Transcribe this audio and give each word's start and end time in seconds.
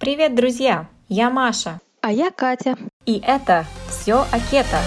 Привет, 0.00 0.34
друзья! 0.34 0.88
Я 1.10 1.28
Маша. 1.28 1.78
А 2.00 2.10
я 2.10 2.30
Катя. 2.30 2.74
И 3.04 3.22
это 3.22 3.66
все 3.90 4.24
о 4.32 4.40
кето. 4.50 4.78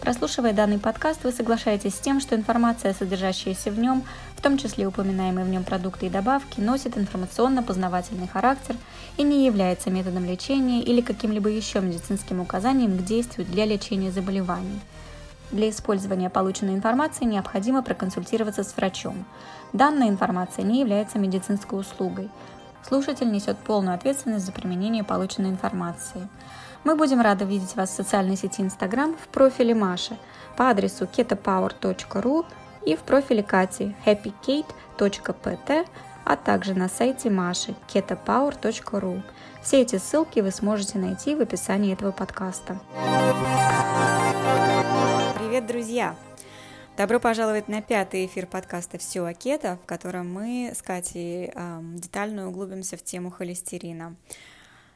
Прослушивая 0.00 0.54
данный 0.54 0.78
подкаст, 0.78 1.24
вы 1.24 1.32
соглашаетесь 1.32 1.94
с 1.94 1.98
тем, 1.98 2.20
что 2.20 2.34
информация, 2.34 2.94
содержащаяся 2.94 3.70
в 3.70 3.78
нем, 3.78 4.02
в 4.34 4.40
том 4.40 4.56
числе 4.56 4.86
упоминаемые 4.86 5.44
в 5.44 5.50
нем 5.50 5.64
продукты 5.64 6.06
и 6.06 6.08
добавки, 6.08 6.58
носит 6.60 6.96
информационно-познавательный 6.96 8.28
характер 8.28 8.76
и 9.18 9.22
не 9.22 9.44
является 9.44 9.90
методом 9.90 10.24
лечения 10.24 10.82
или 10.82 11.02
каким-либо 11.02 11.50
еще 11.50 11.82
медицинским 11.82 12.40
указанием 12.40 12.96
к 12.96 13.04
действию 13.04 13.46
для 13.46 13.66
лечения 13.66 14.10
заболеваний. 14.10 14.80
Для 15.52 15.68
использования 15.68 16.30
полученной 16.30 16.74
информации 16.74 17.24
необходимо 17.24 17.82
проконсультироваться 17.82 18.62
с 18.62 18.76
врачом. 18.76 19.24
Данная 19.72 20.08
информация 20.08 20.64
не 20.64 20.80
является 20.80 21.18
медицинской 21.18 21.80
услугой. 21.80 22.30
Слушатель 22.86 23.30
несет 23.30 23.58
полную 23.58 23.94
ответственность 23.94 24.46
за 24.46 24.52
применение 24.52 25.02
полученной 25.04 25.50
информации. 25.50 26.28
Мы 26.84 26.96
будем 26.96 27.20
рады 27.20 27.44
видеть 27.44 27.76
вас 27.76 27.90
в 27.90 27.94
социальной 27.94 28.36
сети 28.36 28.62
Instagram 28.62 29.16
в 29.22 29.28
профиле 29.28 29.74
Маши 29.74 30.16
по 30.56 30.70
адресу 30.70 31.04
ketopower.ru 31.04 32.46
и 32.86 32.96
в 32.96 33.00
профиле 33.00 33.42
Кати 33.42 33.94
happykate.pt, 34.06 35.86
а 36.24 36.36
также 36.36 36.74
на 36.74 36.88
сайте 36.88 37.28
Маши 37.28 37.74
ketopower.ru. 37.92 39.22
Все 39.62 39.82
эти 39.82 39.98
ссылки 39.98 40.40
вы 40.40 40.52
сможете 40.52 40.98
найти 40.98 41.34
в 41.34 41.40
описании 41.40 41.92
этого 41.92 42.12
подкаста. 42.12 42.78
Привет, 45.50 45.66
друзья! 45.66 46.16
Добро 46.96 47.18
пожаловать 47.18 47.66
на 47.66 47.82
пятый 47.82 48.24
эфир 48.26 48.46
подкаста 48.46 48.98
«Все 48.98 49.24
о 49.24 49.34
кето», 49.34 49.80
в 49.82 49.84
котором 49.84 50.32
мы 50.32 50.70
с 50.72 50.80
Катей 50.80 51.50
детально 51.96 52.48
углубимся 52.48 52.96
в 52.96 53.02
тему 53.02 53.32
холестерина 53.32 54.14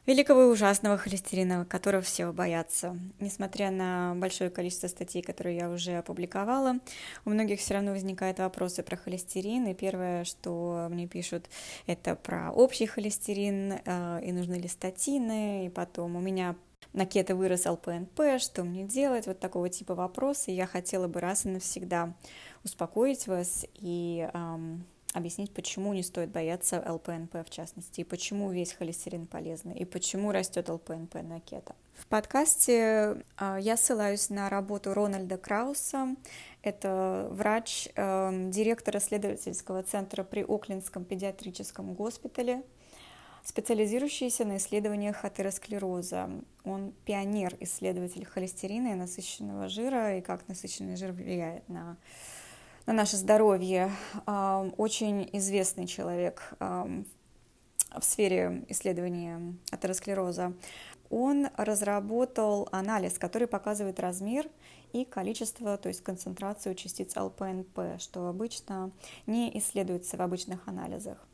великого 0.07 0.43
и 0.43 0.47
ужасного 0.47 0.97
холестерина, 0.97 1.65
которого 1.65 2.03
все 2.03 2.33
боятся. 2.33 2.97
Несмотря 3.19 3.73
на 3.73 4.15
большое 4.17 4.49
количество 4.49 4.87
статей, 4.87 5.23
которые 5.23 5.57
я 5.57 5.71
уже 5.71 5.99
опубликовала, 5.99 6.79
у 7.25 7.31
многих 7.31 7.59
все 7.59 7.75
равно 7.75 7.91
возникают 7.91 8.39
вопросы 8.39 8.85
про 8.85 8.97
холестерин. 8.97 9.67
И 9.67 9.75
первое, 9.75 10.25
что 10.25 10.87
мне 10.89 11.09
пишут, 11.09 11.47
это 11.87 12.15
про 12.15 12.53
общий 12.53 12.87
холестерин, 12.87 13.81
э, 13.85 14.21
и 14.25 14.31
нужны 14.31 14.55
ли 14.55 14.69
статины, 14.69 15.67
и 15.67 15.69
потом 15.69 16.15
у 16.15 16.21
меня 16.21 16.55
на 16.93 17.07
кето 17.07 17.37
вырос 17.37 17.67
ЛПНП, 17.67 18.39
что 18.39 18.65
мне 18.65 18.85
делать, 18.85 19.27
вот 19.27 19.41
такого 19.41 19.69
типа 19.69 19.95
вопросы. 19.95 20.51
Я 20.51 20.67
хотела 20.67 21.09
бы 21.09 21.21
раз 21.21 21.47
и 21.47 21.49
навсегда 21.49 22.15
успокоить 22.65 23.27
вас 23.27 23.67
и 23.75 24.29
эм, 24.33 24.85
объяснить, 25.15 25.53
почему 25.53 25.95
не 25.95 26.03
стоит 26.03 26.31
бояться 26.31 26.83
ЛПНП 26.87 27.47
в 27.47 27.51
частности, 27.51 28.01
и 28.01 28.05
почему 28.05 28.51
весь 28.51 28.73
холестерин 28.73 29.27
полезный, 29.27 29.77
и 29.77 29.85
почему 29.85 30.33
растет 30.33 30.69
ЛПНП 30.69 31.15
на 31.23 31.41
кето. 31.41 31.75
В 31.95 32.07
подкасте 32.07 33.23
э, 33.39 33.59
я 33.61 33.77
ссылаюсь 33.77 34.29
на 34.29 34.51
работу 34.51 34.93
Рональда 34.93 35.39
Крауса. 35.39 36.17
Это 36.63 37.29
врач, 37.31 37.89
э, 37.95 38.51
директор 38.51 38.97
исследовательского 38.97 39.85
центра 39.85 40.25
при 40.25 40.43
Оклендском 40.43 41.05
педиатрическом 41.05 41.95
госпитале, 41.95 42.65
специализирующийся 43.45 44.45
на 44.45 44.57
исследованиях 44.57 45.25
атеросклероза. 45.25 46.29
Он 46.65 46.93
пионер-исследователь 47.05 48.25
холестерина 48.25 48.89
и 48.89 48.95
насыщенного 48.95 49.69
жира, 49.69 50.19
и 50.19 50.21
как 50.21 50.49
насыщенный 50.49 50.97
жир 50.97 51.13
влияет 51.13 51.69
на 51.69 51.97
на 52.87 52.93
наше 52.93 53.17
здоровье. 53.17 53.91
Очень 54.27 55.29
известный 55.33 55.87
человек 55.87 56.53
в 56.59 58.03
сфере 58.03 58.65
исследования 58.69 59.55
атеросклероза. 59.71 60.53
Он 61.09 61.49
разработал 61.57 62.69
анализ, 62.73 63.19
который 63.19 63.49
показывает 63.49 64.01
размер 64.01 64.51
и 64.93 65.07
количество, 65.07 65.79
то 65.79 65.89
есть 65.89 66.03
концентрацию 66.03 66.75
частиц 66.75 67.17
ЛПНП, 67.17 67.99
что 67.99 68.29
обычно 68.29 68.91
не 69.27 69.57
исследуется 69.59 70.19
в 70.19 70.21
обычных 70.21 70.69
анализах. 70.69 71.27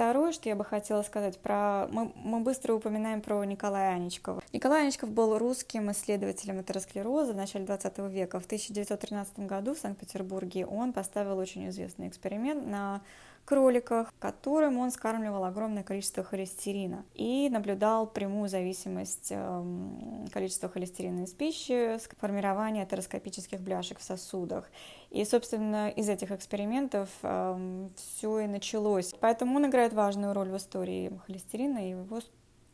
Второе, 0.00 0.32
что 0.32 0.48
я 0.48 0.56
бы 0.56 0.64
хотела 0.64 1.02
сказать 1.02 1.38
про... 1.40 1.86
Мы, 1.90 2.10
мы 2.14 2.40
быстро 2.40 2.72
упоминаем 2.72 3.20
про 3.20 3.44
Николая 3.44 3.96
Аничкова. 3.96 4.42
Николай 4.50 4.84
Аничков 4.84 5.10
был 5.10 5.36
русским 5.36 5.90
исследователем 5.90 6.58
атеросклероза 6.58 7.34
в 7.34 7.36
начале 7.36 7.66
20 7.66 7.98
века. 8.10 8.40
В 8.40 8.46
1913 8.46 9.40
году 9.40 9.74
в 9.74 9.78
Санкт-Петербурге 9.78 10.64
он 10.64 10.94
поставил 10.94 11.36
очень 11.36 11.68
известный 11.68 12.08
эксперимент 12.08 12.66
на 12.66 13.02
кроликах, 13.50 14.14
которым 14.20 14.78
он 14.78 14.92
скармливал 14.92 15.42
огромное 15.42 15.82
количество 15.82 16.22
холестерина 16.22 17.04
и 17.14 17.48
наблюдал 17.50 18.06
прямую 18.06 18.48
зависимость 18.48 19.32
эм, 19.32 20.28
количества 20.32 20.68
холестерина 20.68 21.24
из 21.24 21.32
пищи 21.32 21.98
с 21.98 22.08
формированием 22.20 22.84
атероскопических 22.84 23.60
бляшек 23.60 23.98
в 23.98 24.04
сосудах. 24.04 24.70
И, 25.10 25.24
собственно, 25.24 25.88
из 25.88 26.08
этих 26.08 26.30
экспериментов 26.30 27.08
эм, 27.24 27.90
все 27.96 28.38
и 28.38 28.46
началось. 28.46 29.12
Поэтому 29.18 29.56
он 29.56 29.66
играет 29.66 29.94
важную 29.94 30.32
роль 30.32 30.50
в 30.50 30.56
истории 30.56 31.10
холестерина, 31.26 31.78
и 31.84 31.90
его 31.90 32.04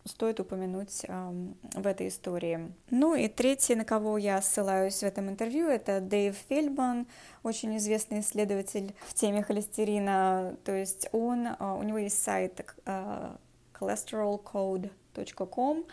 стоит 0.07 0.41
упомянуть 0.41 1.05
э, 1.07 1.33
в 1.75 1.87
этой 1.87 2.09
истории. 2.09 2.73
Ну 2.91 3.15
и 3.15 3.29
третий, 3.29 3.75
на 3.75 3.85
кого 3.85 4.19
я 4.19 4.41
ссылаюсь 4.41 5.01
в 5.01 5.03
этом 5.03 5.29
интервью, 5.29 5.69
это 5.69 6.01
Дэйв 6.01 6.35
Фельдман, 6.49 7.07
очень 7.43 7.77
известный 7.77 8.21
исследователь 8.21 8.95
в 9.07 9.15
теме 9.15 9.43
холестерина. 9.43 10.57
То 10.65 10.73
есть 10.73 11.09
он, 11.13 11.47
э, 11.47 11.57
у 11.61 11.83
него 11.83 11.99
есть 11.99 12.23
сайт 12.23 12.65
э, 12.85 13.37
cholesterolcode.com, 13.79 15.85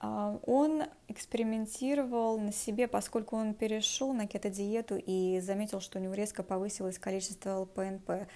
э, 0.00 0.38
он 0.46 0.84
экспериментировал 1.08 2.38
на 2.38 2.52
себе, 2.52 2.86
поскольку 2.86 3.36
он 3.36 3.54
перешел 3.54 4.12
на 4.12 4.26
кето-диету 4.26 4.96
и 4.96 5.40
заметил, 5.40 5.80
что 5.80 5.98
у 5.98 6.02
него 6.02 6.14
резко 6.14 6.42
повысилось 6.42 6.98
количество 6.98 7.60
ЛПНП. 7.60 8.28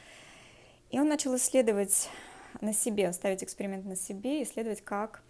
И 0.91 1.01
он 1.01 1.09
начал 1.09 1.35
исследовать 1.37 2.11
на 2.61 2.73
себе, 2.73 3.13
ставить 3.13 3.43
эксперимент 3.43 3.85
на 3.85 3.97
себе 3.97 4.43
исследовать, 4.43 4.83
как 4.83 5.23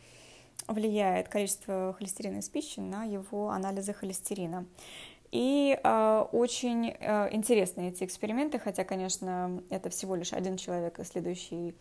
влияет 0.69 1.29
количество 1.29 1.95
холестерина 1.99 2.39
из 2.39 2.49
пищи 2.49 2.81
на 2.81 3.05
его 3.05 3.51
анализы 3.51 3.93
холестерина. 3.93 4.67
И 5.31 5.79
э, 5.83 6.25
очень 6.33 6.91
э, 6.91 7.35
интересны 7.35 7.89
эти 7.89 8.05
эксперименты, 8.05 8.59
хотя, 8.59 8.85
конечно, 8.85 9.63
это 9.71 9.89
всего 9.89 10.15
лишь 10.15 10.35
один 10.35 10.59
человек, 10.59 11.01
исследующий 11.01 11.75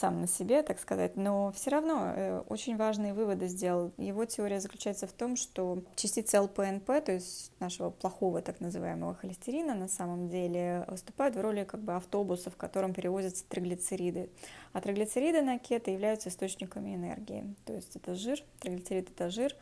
сам 0.00 0.20
на 0.20 0.26
себе, 0.26 0.62
так 0.62 0.78
сказать, 0.78 1.16
но 1.16 1.52
все 1.52 1.70
равно 1.70 2.12
э, 2.14 2.42
очень 2.48 2.76
важные 2.76 3.14
выводы 3.14 3.48
сделал. 3.48 3.92
Его 3.96 4.24
теория 4.24 4.60
заключается 4.60 5.06
в 5.06 5.12
том, 5.12 5.36
что 5.36 5.82
частицы 5.96 6.40
ЛПНП, 6.40 6.86
то 7.04 7.12
есть 7.12 7.52
нашего 7.60 7.90
плохого 7.90 8.42
так 8.42 8.60
называемого 8.60 9.14
холестерина, 9.14 9.74
на 9.74 9.88
самом 9.88 10.28
деле 10.28 10.84
выступают 10.88 11.36
в 11.36 11.40
роли 11.40 11.64
как 11.64 11.80
бы 11.80 11.94
автобуса, 11.94 12.50
в 12.50 12.56
котором 12.56 12.92
перевозятся 12.92 13.44
триглицериды. 13.48 14.30
А 14.72 14.80
триглицериды 14.80 15.42
на 15.42 15.58
кето 15.58 15.90
являются 15.90 16.28
источниками 16.28 16.94
энергии. 16.94 17.54
То 17.64 17.72
есть 17.74 17.96
это 17.96 18.14
жир, 18.14 18.42
триглицерид 18.60 19.10
это 19.10 19.30
жир, 19.30 19.54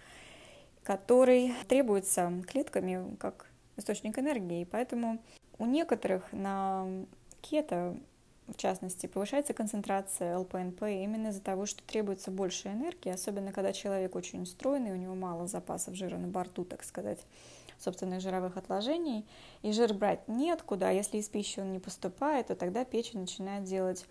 который 0.82 1.54
требуется 1.68 2.32
клетками 2.48 3.16
как 3.16 3.46
источник 3.76 4.18
энергии. 4.18 4.62
И 4.62 4.64
поэтому 4.64 5.22
у 5.58 5.66
некоторых 5.66 6.32
на 6.32 6.86
кето 7.40 7.96
в 8.46 8.56
частности, 8.56 9.06
повышается 9.06 9.54
концентрация 9.54 10.38
ЛПНП 10.38 10.82
именно 10.84 11.28
из-за 11.28 11.40
того, 11.40 11.66
что 11.66 11.82
требуется 11.82 12.30
больше 12.30 12.68
энергии, 12.68 13.10
особенно 13.10 13.52
когда 13.52 13.72
человек 13.72 14.14
очень 14.14 14.46
стройный, 14.46 14.92
у 14.92 14.96
него 14.96 15.14
мало 15.14 15.46
запасов 15.46 15.94
жира 15.94 16.16
на 16.16 16.28
борту, 16.28 16.64
так 16.64 16.84
сказать, 16.84 17.18
собственных 17.78 18.20
жировых 18.20 18.56
отложений, 18.56 19.26
и 19.62 19.72
жир 19.72 19.92
брать 19.92 20.28
неоткуда, 20.28 20.88
а 20.88 20.92
если 20.92 21.18
из 21.18 21.28
пищи 21.28 21.60
он 21.60 21.72
не 21.72 21.78
поступает, 21.78 22.46
то 22.46 22.54
тогда 22.54 22.84
печень 22.84 23.20
начинает 23.20 23.64
делать 23.64 24.06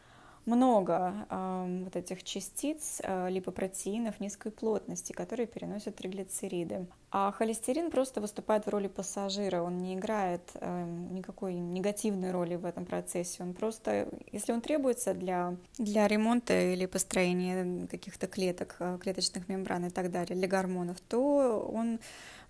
много 0.46 1.26
э, 1.30 1.82
вот 1.84 1.96
этих 1.96 2.24
частиц 2.24 3.02
э, 3.04 3.30
липопротеинов 3.30 4.20
низкой 4.20 4.52
плотности, 4.52 5.12
которые 5.12 5.48
переносят 5.48 5.96
триглицериды. 5.96 6.86
А 7.12 7.32
холестерин 7.32 7.92
просто 7.92 8.22
выступает 8.22 8.66
в 8.66 8.70
роли 8.70 8.88
пассажира, 8.88 9.62
он 9.62 9.78
не 9.78 9.96
играет 9.96 10.42
э, 10.56 10.86
никакой 11.12 11.54
негативной 11.56 12.32
роли 12.32 12.56
в 12.56 12.66
этом 12.66 12.86
процессе. 12.86 13.42
Он 13.42 13.54
просто, 13.54 14.08
если 14.32 14.52
он 14.52 14.62
требуется 14.62 15.14
для, 15.14 15.56
для 15.78 16.08
ремонта 16.08 16.74
или 16.74 16.86
построения 16.86 17.88
каких-то 17.88 18.28
клеток, 18.28 18.76
э, 18.80 18.98
клеточных 19.02 19.48
мембран 19.48 19.86
и 19.86 19.90
так 19.90 20.12
далее, 20.12 20.36
для 20.36 20.48
гормонов, 20.48 21.00
то 21.02 21.68
он 21.74 22.00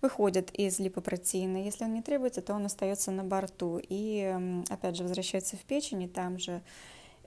выходит 0.02 0.50
из 0.52 0.78
липопротеина. 0.78 1.58
Если 1.64 1.84
он 1.84 1.94
не 1.94 2.02
требуется, 2.02 2.42
то 2.42 2.54
он 2.54 2.66
остается 2.66 3.10
на 3.10 3.24
борту 3.24 3.80
и, 3.82 4.62
опять 4.68 4.96
же, 4.96 5.04
возвращается 5.04 5.56
в 5.56 5.60
печень, 5.60 6.02
и 6.02 6.08
там 6.08 6.38
же 6.38 6.60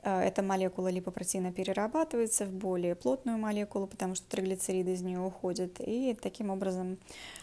эта 0.03 0.41
молекула 0.41 0.89
липопротеина 0.89 1.51
перерабатывается 1.51 2.45
в 2.45 2.51
более 2.51 2.95
плотную 2.95 3.37
молекулу, 3.37 3.87
потому 3.87 4.15
что 4.15 4.27
триглицериды 4.27 4.93
из 4.93 5.01
нее 5.01 5.19
уходят, 5.19 5.79
и 5.79 6.15
таким 6.21 6.49
образом 6.49 6.97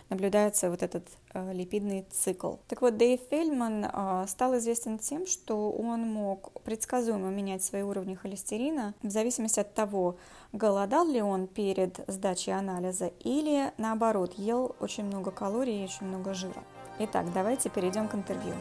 наблюдается 0.09 0.71
вот 0.71 0.83
этот 0.83 1.07
э, 1.35 1.53
липидный 1.53 2.07
цикл. 2.11 2.55
Так 2.69 2.83
вот, 2.83 2.97
Дэйв 2.97 3.21
Фельдман 3.31 3.85
э, 3.85 4.25
стал 4.29 4.57
известен 4.59 4.99
тем, 4.99 5.27
что 5.27 5.71
он 5.71 6.03
мог 6.03 6.53
предсказуемо 6.63 7.31
менять 7.31 7.65
свои 7.65 7.83
уровни 7.83 8.15
холестерина 8.15 8.95
в 9.03 9.11
зависимости 9.11 9.61
от 9.61 9.75
того, 9.75 10.17
голодал 10.53 11.07
ли 11.07 11.21
он 11.23 11.47
перед 11.47 12.01
сдачей 12.07 12.55
анализа 12.55 13.11
или 13.21 13.73
наоборот 13.79 14.35
ел 14.39 14.77
очень 14.81 15.05
много 15.05 15.31
калорий 15.31 15.83
и 15.83 15.85
очень 15.85 16.07
много 16.07 16.35
жира. 16.35 16.63
Итак, 16.99 17.27
давайте 17.35 17.69
перейдем 17.69 18.09
к 18.09 18.15
интервью. 18.15 18.55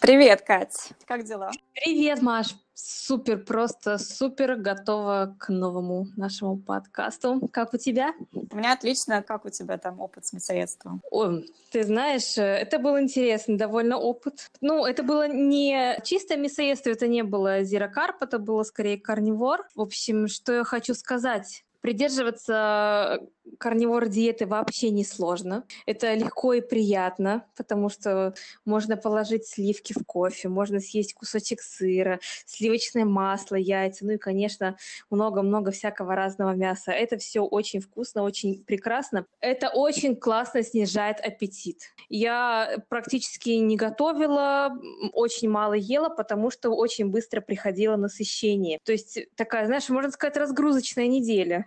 Привет, 0.00 0.42
Кать. 0.42 0.90
Как 1.06 1.24
дела? 1.24 1.50
Привет, 1.74 2.20
Маш. 2.20 2.54
Супер, 2.74 3.38
просто 3.38 3.96
супер 3.96 4.56
готова 4.56 5.34
к 5.38 5.48
новому 5.48 6.06
нашему 6.16 6.58
подкасту. 6.58 7.48
Как 7.52 7.72
у 7.72 7.78
тебя? 7.78 8.12
У 8.32 8.54
меня 8.54 8.74
отлично. 8.74 9.22
Как 9.22 9.46
у 9.46 9.48
тебя 9.48 9.78
там 9.78 9.98
опыт 10.00 10.26
с 10.26 10.34
мясоедством? 10.34 11.00
О, 11.10 11.40
ты 11.72 11.84
знаешь, 11.84 12.36
это 12.36 12.78
был 12.78 12.98
интересный 12.98 13.56
довольно 13.56 13.96
опыт. 13.96 14.50
Ну, 14.60 14.84
это 14.84 15.02
было 15.02 15.26
не 15.26 15.98
чисто 16.04 16.36
мясоедство, 16.36 16.90
это 16.90 17.06
не 17.06 17.22
было 17.22 17.62
зирокарп, 17.62 18.22
это 18.22 18.38
было 18.38 18.62
скорее 18.62 18.98
карнивор. 18.98 19.66
В 19.74 19.80
общем, 19.80 20.28
что 20.28 20.52
я 20.52 20.64
хочу 20.64 20.92
сказать. 20.92 21.64
Придерживаться 21.80 23.20
карнивор 23.58 24.08
диеты 24.08 24.46
вообще 24.46 24.90
не 24.90 25.04
сложно. 25.04 25.64
Это 25.86 26.14
легко 26.14 26.52
и 26.52 26.60
приятно, 26.60 27.44
потому 27.56 27.88
что 27.88 28.34
можно 28.64 28.96
положить 28.96 29.46
сливки 29.46 29.92
в 29.92 30.04
кофе, 30.04 30.48
можно 30.48 30.80
съесть 30.80 31.14
кусочек 31.14 31.60
сыра, 31.60 32.20
сливочное 32.46 33.04
масло, 33.04 33.56
яйца, 33.56 34.04
ну 34.04 34.12
и, 34.12 34.18
конечно, 34.18 34.76
много-много 35.10 35.70
всякого 35.70 36.14
разного 36.14 36.52
мяса. 36.52 36.92
Это 36.92 37.18
все 37.18 37.40
очень 37.40 37.80
вкусно, 37.80 38.22
очень 38.22 38.62
прекрасно. 38.64 39.26
Это 39.40 39.68
очень 39.68 40.16
классно 40.16 40.62
снижает 40.62 41.20
аппетит. 41.20 41.94
Я 42.08 42.78
практически 42.88 43.50
не 43.50 43.76
готовила, 43.76 44.78
очень 45.12 45.48
мало 45.48 45.74
ела, 45.74 46.08
потому 46.08 46.50
что 46.50 46.70
очень 46.70 47.06
быстро 47.10 47.40
приходило 47.40 47.96
насыщение. 47.96 48.78
То 48.84 48.92
есть 48.92 49.18
такая, 49.36 49.66
знаешь, 49.66 49.88
можно 49.88 50.10
сказать, 50.10 50.36
разгрузочная 50.36 51.06
неделя 51.06 51.66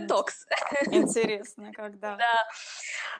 детокс. 0.00 0.46
Интересно, 0.90 1.72
когда. 1.72 2.16
Да, 2.16 2.48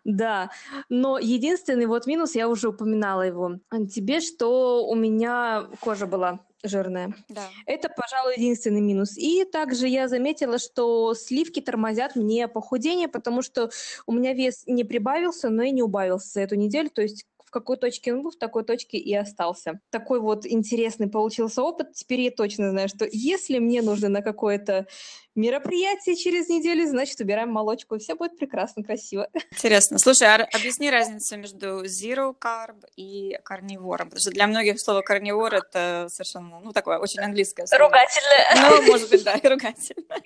да. 0.05 0.51
Но 0.89 1.19
единственный 1.19 1.87
вот 1.87 2.07
минус, 2.07 2.35
я 2.35 2.49
уже 2.49 2.69
упоминала 2.69 3.23
его 3.23 3.59
тебе, 3.93 4.21
что 4.21 4.87
у 4.87 4.95
меня 4.95 5.69
кожа 5.81 6.07
была 6.07 6.41
жирная. 6.63 7.15
Да. 7.29 7.49
Это, 7.67 7.89
пожалуй, 7.89 8.35
единственный 8.37 8.81
минус. 8.81 9.17
И 9.17 9.45
также 9.45 9.89
я 9.89 10.09
заметила, 10.09 10.59
что 10.59 11.15
сливки 11.15 11.61
тормозят 11.61 12.17
мне 12.17 12.49
похудение, 12.49 13.09
потому 13.09 13.43
что 13.43 13.71
у 14.07 14.13
меня 14.13 14.33
вес 14.33 14.65
не 14.67 14.85
прибавился, 14.85 15.51
но 15.51 15.63
и 15.63 15.71
не 15.71 15.83
убавился 15.83 16.29
за 16.29 16.41
эту 16.41 16.55
неделю. 16.55 16.91
То 16.91 17.03
есть 17.03 17.25
какой 17.53 17.77
точке 17.77 18.13
он 18.13 18.23
был, 18.23 18.31
в 18.31 18.37
такой 18.37 18.65
точке 18.65 18.99
и 18.99 19.15
остался. 19.15 19.81
Такой 19.91 20.21
вот 20.21 20.47
интересный 20.47 21.09
получился 21.09 21.63
опыт. 21.63 21.93
Теперь 21.93 22.23
я 22.23 22.31
точно 22.31 22.71
знаю, 22.71 22.89
что 22.89 23.07
если 23.11 23.59
мне 23.59 23.83
нужно 23.83 24.09
на 24.09 24.23
какое-то 24.23 24.87
мероприятие 25.35 26.17
через 26.17 26.49
неделю, 26.49 26.87
значит, 26.89 27.21
убираем 27.21 27.51
молочку, 27.51 27.95
и 27.95 27.99
все 27.99 28.15
будет 28.15 28.37
прекрасно, 28.37 28.83
красиво. 28.83 29.29
Интересно. 29.53 29.99
Слушай, 29.99 30.29
а 30.29 30.49
объясни 30.53 30.91
разницу 30.91 31.37
между 31.37 31.85
zero 31.85 32.35
carb 32.39 32.85
и 32.97 33.39
карнивором, 33.45 34.09
потому 34.09 34.21
что 34.21 34.31
для 34.31 34.47
многих 34.47 34.81
слово 34.81 35.03
карнивор 35.03 35.55
это 35.55 36.07
совершенно, 36.11 36.61
ну, 36.61 36.73
такое 36.73 36.99
очень 36.99 37.21
английское 37.21 37.67
слово. 37.67 37.85
Ругательное. 37.85 38.71
Ну, 38.71 38.83
может 38.91 39.11
быть, 39.11 39.25
да, 39.25 39.35
ругательное. 39.43 40.23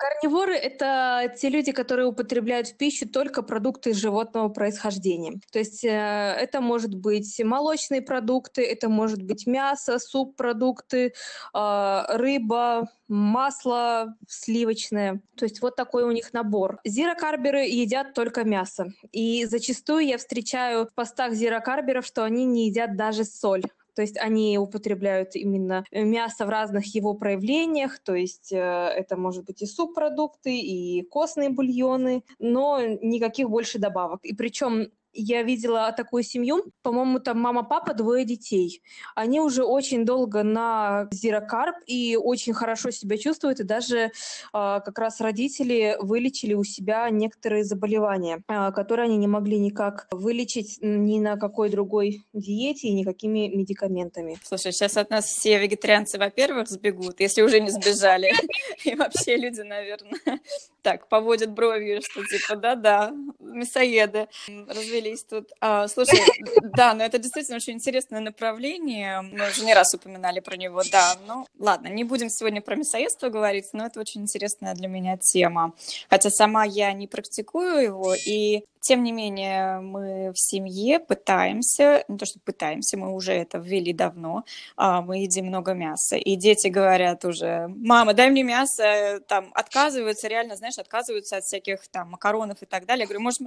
Карниворы— 0.00 0.54
это 0.56 1.30
те 1.38 1.50
люди, 1.50 1.72
которые 1.72 2.06
употребляют 2.06 2.68
в 2.68 2.76
пищу 2.78 3.06
только 3.06 3.42
продукты 3.42 3.92
животного 3.92 4.48
происхождения. 4.48 5.38
То 5.52 5.58
есть 5.58 5.84
э, 5.84 5.88
это 5.88 6.62
может 6.62 6.94
быть 6.94 7.38
молочные 7.44 8.00
продукты, 8.00 8.62
это 8.62 8.88
может 8.88 9.22
быть 9.22 9.46
мясо, 9.46 9.98
субпродукты, 9.98 11.12
э, 11.52 12.02
рыба, 12.16 12.88
масло 13.08 14.16
сливочное. 14.26 15.20
То 15.36 15.44
есть 15.44 15.60
вот 15.60 15.76
такой 15.76 16.04
у 16.04 16.12
них 16.12 16.32
набор. 16.32 16.80
Зирокарберы 16.82 17.66
едят 17.66 18.14
только 18.14 18.44
мясо. 18.44 18.94
И 19.12 19.44
зачастую 19.44 20.06
я 20.06 20.16
встречаю 20.16 20.86
в 20.86 20.94
постах 20.94 21.34
зирокарберов, 21.34 22.06
что 22.06 22.24
они 22.24 22.46
не 22.46 22.68
едят 22.68 22.96
даже 22.96 23.24
соль. 23.24 23.64
То 24.00 24.02
есть 24.02 24.16
они 24.16 24.56
употребляют 24.56 25.36
именно 25.36 25.84
мясо 25.92 26.46
в 26.46 26.48
разных 26.48 26.86
его 26.94 27.12
проявлениях, 27.12 27.98
то 27.98 28.14
есть 28.14 28.50
э, 28.50 28.56
это 28.56 29.18
может 29.18 29.44
быть 29.44 29.60
и 29.60 29.66
субпродукты, 29.66 30.58
и 30.58 31.02
костные 31.02 31.50
бульоны, 31.50 32.24
но 32.38 32.80
никаких 32.80 33.50
больше 33.50 33.78
добавок. 33.78 34.24
И 34.24 34.34
причем 34.34 34.90
я 35.12 35.42
видела 35.42 35.92
такую 35.92 36.22
семью, 36.22 36.64
по-моему, 36.82 37.20
там 37.20 37.38
мама, 37.38 37.62
папа, 37.62 37.94
двое 37.94 38.24
детей. 38.24 38.82
Они 39.14 39.40
уже 39.40 39.64
очень 39.64 40.04
долго 40.04 40.42
на 40.42 41.08
зирокарп 41.10 41.76
и 41.86 42.16
очень 42.16 42.52
хорошо 42.52 42.90
себя 42.90 43.16
чувствуют, 43.18 43.60
и 43.60 43.64
даже 43.64 43.98
э, 43.98 44.10
как 44.52 44.98
раз 44.98 45.20
родители 45.20 45.96
вылечили 46.00 46.54
у 46.54 46.64
себя 46.64 47.08
некоторые 47.10 47.64
заболевания, 47.64 48.42
э, 48.48 48.72
которые 48.72 49.06
они 49.06 49.16
не 49.16 49.26
могли 49.26 49.58
никак 49.58 50.06
вылечить 50.10 50.78
ни 50.80 51.18
на 51.18 51.36
какой 51.36 51.70
другой 51.70 52.22
диете 52.32 52.88
и 52.88 52.92
никакими 52.92 53.48
медикаментами. 53.48 54.38
Слушай, 54.42 54.72
сейчас 54.72 54.96
от 54.96 55.10
нас 55.10 55.26
все 55.26 55.58
вегетарианцы, 55.58 56.18
во-первых, 56.18 56.68
сбегут, 56.68 57.20
если 57.20 57.42
уже 57.42 57.60
не 57.60 57.70
сбежали, 57.70 58.32
и 58.84 58.94
вообще 58.94 59.36
люди, 59.36 59.60
наверное, 59.60 60.40
так 60.82 61.08
поводят 61.08 61.50
бровью, 61.50 62.02
что 62.02 62.24
типа 62.24 62.56
да-да, 62.56 63.12
мясоеды 63.38 64.28
разве 64.68 64.90
развелись 64.90 65.24
тут. 65.24 65.50
А, 65.60 65.88
слушай, 65.88 66.20
да, 66.62 66.94
но 66.94 67.04
это 67.04 67.18
действительно 67.18 67.56
очень 67.56 67.74
интересное 67.74 68.20
направление. 68.20 69.22
Мы 69.22 69.48
уже 69.48 69.64
не 69.64 69.74
раз 69.74 69.94
упоминали 69.94 70.40
про 70.40 70.56
него, 70.56 70.82
да. 70.90 71.16
Ну, 71.26 71.46
ладно, 71.58 71.88
не 71.88 72.04
будем 72.04 72.28
сегодня 72.28 72.60
про 72.60 72.76
мясоедство 72.76 73.28
говорить, 73.28 73.66
но 73.72 73.86
это 73.86 74.00
очень 74.00 74.22
интересная 74.22 74.74
для 74.74 74.88
меня 74.88 75.16
тема. 75.16 75.74
Хотя 76.08 76.30
сама 76.30 76.64
я 76.64 76.92
не 76.92 77.06
практикую 77.06 77.82
его, 77.82 78.14
и 78.14 78.64
тем 78.80 79.02
не 79.02 79.12
менее, 79.12 79.80
мы 79.80 80.32
в 80.32 80.38
семье 80.38 81.00
пытаемся, 81.00 82.02
не 82.08 82.16
то 82.16 82.24
что 82.24 82.40
пытаемся, 82.40 82.96
мы 82.96 83.14
уже 83.14 83.32
это 83.32 83.58
ввели 83.58 83.92
давно, 83.92 84.44
а, 84.76 85.02
мы 85.02 85.18
едим 85.18 85.46
много 85.46 85.74
мяса. 85.74 86.16
И 86.16 86.34
дети 86.34 86.68
говорят 86.68 87.24
уже, 87.26 87.66
мама, 87.68 88.14
дай 88.14 88.30
мне 88.30 88.42
мясо, 88.42 89.20
там, 89.28 89.50
отказываются, 89.54 90.28
реально, 90.28 90.56
знаешь, 90.56 90.69
отказываются 90.78 91.36
от 91.36 91.44
всяких 91.44 91.86
там 91.88 92.10
макаронов 92.10 92.62
и 92.62 92.66
так 92.66 92.86
далее. 92.86 93.02
Я 93.02 93.06
говорю, 93.06 93.22
может, 93.22 93.40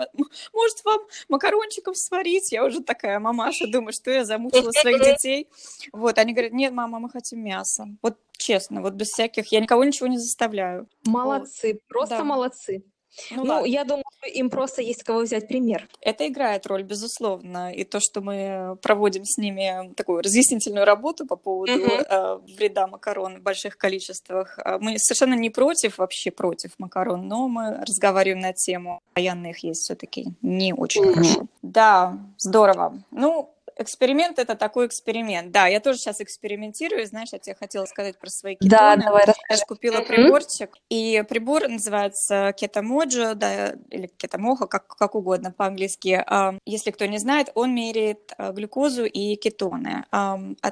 может 0.53 0.85
вам 0.85 1.01
макарончиков 1.29 1.97
сварить? 1.97 2.51
Я 2.51 2.65
уже 2.65 2.81
такая 2.81 3.19
мамаша, 3.19 3.67
думаю, 3.67 3.93
что 3.93 4.11
я 4.11 4.25
замучила 4.25 4.71
своих 4.71 5.03
детей. 5.03 5.49
Вот, 5.91 6.17
они 6.17 6.33
говорят, 6.33 6.53
нет, 6.53 6.73
мама, 6.73 6.99
мы 6.99 7.09
хотим 7.09 7.43
мясо. 7.43 7.87
Вот 8.01 8.17
честно, 8.37 8.81
вот 8.81 8.93
без 8.93 9.09
всяких, 9.09 9.47
я 9.51 9.59
никого 9.59 9.83
ничего 9.83 10.07
не 10.07 10.17
заставляю. 10.17 10.87
Молодцы, 11.05 11.73
вот. 11.73 11.87
просто 11.87 12.17
да. 12.17 12.23
молодцы. 12.23 12.83
Ну, 13.31 13.43
ну 13.43 13.65
я 13.65 13.83
думаю, 13.83 14.03
им 14.33 14.49
просто 14.49 14.81
есть 14.81 15.03
кого 15.03 15.19
взять 15.19 15.47
пример. 15.47 15.87
Это 16.01 16.27
играет 16.27 16.65
роль, 16.67 16.83
безусловно. 16.83 17.73
И 17.73 17.83
то, 17.83 17.99
что 17.99 18.21
мы 18.21 18.77
проводим 18.81 19.25
с 19.25 19.37
ними 19.37 19.93
такую 19.95 20.21
разъяснительную 20.21 20.85
работу 20.85 21.25
по 21.25 21.35
поводу 21.35 21.73
uh-huh. 21.73 22.05
э, 22.09 22.39
вреда 22.57 22.87
макарон 22.87 23.37
в 23.37 23.41
больших 23.41 23.77
количествах. 23.77 24.59
А 24.63 24.79
мы 24.79 24.97
совершенно 24.97 25.35
не 25.35 25.49
против, 25.49 25.97
вообще 25.97 26.31
против 26.31 26.71
макарон, 26.77 27.27
но 27.27 27.47
мы 27.47 27.83
разговариваем 27.85 28.39
на 28.39 28.53
тему. 28.53 29.01
Постоянно 29.13 29.47
их 29.47 29.59
есть 29.59 29.81
все-таки 29.81 30.27
не 30.41 30.73
очень 30.73 31.03
uh-huh. 31.03 31.13
хорошо. 31.13 31.45
Да, 31.61 32.17
здорово. 32.37 33.01
Ну, 33.11 33.53
эксперимент 33.77 34.39
это 34.39 34.55
такой 34.55 34.87
эксперимент. 34.87 35.51
Да, 35.51 35.67
я 35.67 35.79
тоже 35.79 35.99
сейчас 35.99 36.21
экспериментирую. 36.21 37.05
Знаешь, 37.05 37.29
я 37.31 37.39
тебе 37.39 37.55
хотела 37.55 37.85
сказать 37.85 38.17
про 38.17 38.29
свои 38.29 38.55
кетоны. 38.55 38.69
Да, 38.69 38.95
давай 38.95 39.25
расскажи. 39.25 39.45
Я 39.49 39.55
же 39.57 39.63
купила 39.65 40.01
приборчик, 40.01 40.75
и 40.89 41.23
прибор 41.27 41.67
называется 41.67 42.53
кетомоджо, 42.57 43.35
да, 43.35 43.75
или 43.89 44.07
кетомоха, 44.17 44.67
как, 44.67 44.87
как 44.87 45.15
угодно 45.15 45.51
по-английски. 45.51 46.23
Если 46.65 46.91
кто 46.91 47.05
не 47.05 47.17
знает, 47.17 47.51
он 47.55 47.73
меряет 47.73 48.33
а, 48.37 48.51
глюкозу 48.51 49.05
и 49.05 49.35
кетоны. 49.35 50.05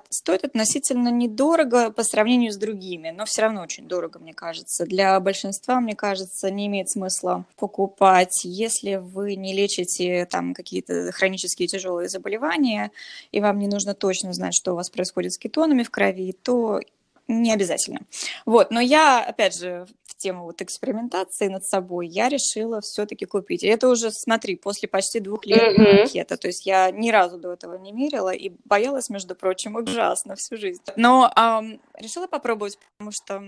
Стоит 0.09 0.43
относительно 0.43 1.09
недорого 1.09 1.91
по 1.91 2.03
сравнению 2.03 2.51
с 2.51 2.57
другими, 2.57 3.09
но 3.09 3.25
все 3.25 3.43
равно 3.43 3.61
очень 3.61 3.87
дорого, 3.87 4.19
мне 4.19 4.33
кажется. 4.33 4.85
Для 4.85 5.19
большинства, 5.19 5.79
мне 5.79 5.95
кажется, 5.95 6.49
не 6.51 6.67
имеет 6.67 6.89
смысла 6.89 7.45
покупать, 7.57 8.43
если 8.43 8.95
вы 8.95 9.35
не 9.35 9.53
лечите 9.53 10.25
там 10.25 10.53
какие-то 10.53 11.11
хронические 11.11 11.67
тяжелые 11.67 12.09
заболевания, 12.09 12.90
и 13.31 13.39
вам 13.39 13.59
не 13.59 13.67
нужно 13.67 13.93
точно 13.93 14.33
знать, 14.33 14.53
что 14.53 14.73
у 14.73 14.75
вас 14.75 14.89
происходит 14.89 15.33
с 15.33 15.37
кетонами 15.37 15.83
в 15.83 15.89
крови, 15.89 16.33
то 16.33 16.79
не 17.27 17.53
обязательно. 17.53 18.01
Вот, 18.45 18.71
но 18.71 18.79
я, 18.79 19.23
опять 19.23 19.57
же, 19.57 19.85
в 20.05 20.15
тему 20.15 20.43
вот 20.43 20.61
экспериментации 20.61 21.47
над 21.47 21.65
собой, 21.65 22.07
я 22.07 22.29
решила 22.29 22.81
все-таки 22.81 23.25
купить. 23.25 23.63
И 23.63 23.67
это 23.67 23.87
уже, 23.87 24.11
смотри, 24.11 24.55
после 24.55 24.87
почти 24.89 25.19
двух 25.19 25.45
лет 25.45 25.79
mm-hmm. 25.79 26.03
пакета. 26.03 26.37
То 26.37 26.47
есть 26.47 26.65
я 26.65 26.91
ни 26.91 27.09
разу 27.09 27.37
до 27.37 27.53
этого 27.53 27.75
не 27.75 27.91
мерила 27.91 28.29
и 28.31 28.51
боялась, 28.65 29.09
между 29.09 29.35
прочим, 29.35 29.75
ужасно 29.75 30.35
всю 30.35 30.57
жизнь. 30.57 30.81
Но 30.95 31.31
эм, 31.35 31.81
решила 31.97 32.27
попробовать, 32.27 32.77
потому 32.97 33.11
что 33.11 33.43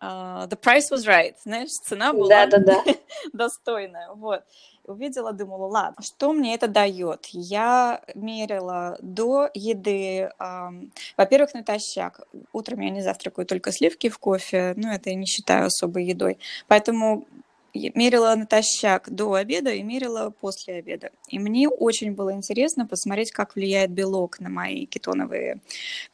Uh, 0.00 0.46
the 0.48 0.56
price 0.56 0.90
was 0.90 1.06
right, 1.06 1.34
знаешь, 1.44 1.70
цена 1.70 2.12
была 2.12 2.28
да, 2.28 2.46
да, 2.46 2.58
да. 2.58 2.84
достойная, 3.32 4.10
вот. 4.14 4.42
Увидела, 4.84 5.32
думала, 5.32 5.66
ладно, 5.66 6.02
что 6.02 6.32
мне 6.32 6.56
это 6.56 6.66
дает? 6.66 7.26
Я 7.30 8.02
мерила 8.16 8.98
до 9.00 9.48
еды, 9.54 10.32
um, 10.40 10.90
во-первых, 11.16 11.54
натощак. 11.54 12.22
Утром 12.52 12.80
я 12.80 12.90
не 12.90 13.00
завтракаю 13.00 13.46
только 13.46 13.70
сливки 13.70 14.08
в 14.08 14.18
кофе, 14.18 14.74
ну, 14.76 14.90
это 14.90 15.10
я 15.10 15.14
не 15.14 15.26
считаю 15.26 15.66
особой 15.66 16.04
едой. 16.04 16.38
Поэтому 16.66 17.26
мерила 17.74 18.34
натощак 18.34 19.08
до 19.10 19.34
обеда 19.34 19.70
и 19.70 19.82
мерила 19.82 20.30
после 20.30 20.74
обеда. 20.74 21.10
И 21.28 21.38
мне 21.38 21.68
очень 21.68 22.12
было 22.12 22.32
интересно 22.32 22.86
посмотреть, 22.86 23.32
как 23.32 23.54
влияет 23.54 23.90
белок 23.90 24.40
на 24.40 24.50
мои 24.50 24.86
кетоновые 24.86 25.60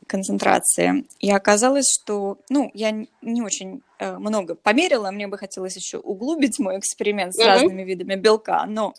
концентрации. 0.06 1.04
И 1.18 1.30
оказалось, 1.30 1.86
что, 1.92 2.38
ну, 2.48 2.70
я 2.74 2.92
не 3.22 3.42
очень 3.42 3.82
э, 3.98 4.16
много 4.18 4.54
померила, 4.54 5.10
мне 5.10 5.26
бы 5.26 5.36
хотелось 5.36 5.76
еще 5.76 5.98
углубить 5.98 6.58
мой 6.58 6.78
эксперимент 6.78 7.34
с 7.34 7.40
mm-hmm. 7.40 7.46
разными 7.46 7.82
видами 7.82 8.14
белка, 8.14 8.64
но 8.66 8.94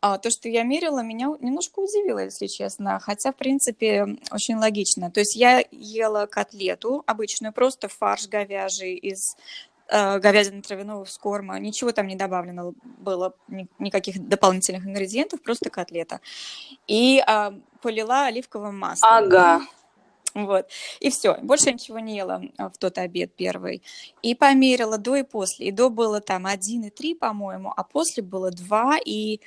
а, 0.00 0.18
то, 0.18 0.30
что 0.30 0.48
я 0.48 0.62
мерила, 0.62 1.02
меня 1.02 1.28
немножко 1.40 1.80
удивило, 1.80 2.18
если 2.18 2.46
честно, 2.46 2.98
хотя, 3.00 3.32
в 3.32 3.36
принципе, 3.36 4.18
очень 4.30 4.56
логично. 4.56 5.10
То 5.10 5.20
есть 5.20 5.36
я 5.36 5.64
ела 5.70 6.26
котлету 6.26 7.02
обычную, 7.06 7.52
просто 7.52 7.88
фарш 7.88 8.28
говяжий 8.28 8.94
из 8.94 9.36
э, 9.88 10.18
говядины 10.18 10.62
травяного 10.62 11.04
с 11.04 11.18
корма, 11.18 11.58
ничего 11.58 11.92
там 11.92 12.06
не 12.06 12.16
добавлено 12.16 12.74
было, 12.98 13.34
ни, 13.48 13.68
никаких 13.78 14.26
дополнительных 14.26 14.86
ингредиентов, 14.86 15.42
просто 15.42 15.70
котлета. 15.70 16.20
И 16.86 17.22
э, 17.26 17.52
полила 17.82 18.26
оливковым 18.26 18.78
маслом. 18.78 19.10
Ага. 19.10 19.62
Вот. 20.34 20.68
И 20.98 21.10
все. 21.10 21.38
Больше 21.42 21.72
ничего 21.72 22.00
не 22.00 22.16
ела 22.16 22.42
а, 22.58 22.68
в 22.68 22.76
тот 22.76 22.98
обед 22.98 23.32
первый. 23.36 23.82
И 24.20 24.34
померила 24.34 24.98
до 24.98 25.14
и 25.16 25.22
после. 25.22 25.68
И 25.68 25.70
до 25.70 25.90
было 25.90 26.20
там 26.20 26.46
1,3, 26.46 27.14
по-моему, 27.14 27.72
а 27.74 27.84
после 27.84 28.22
было 28.22 28.50
2 28.50 28.98
и 29.04 29.40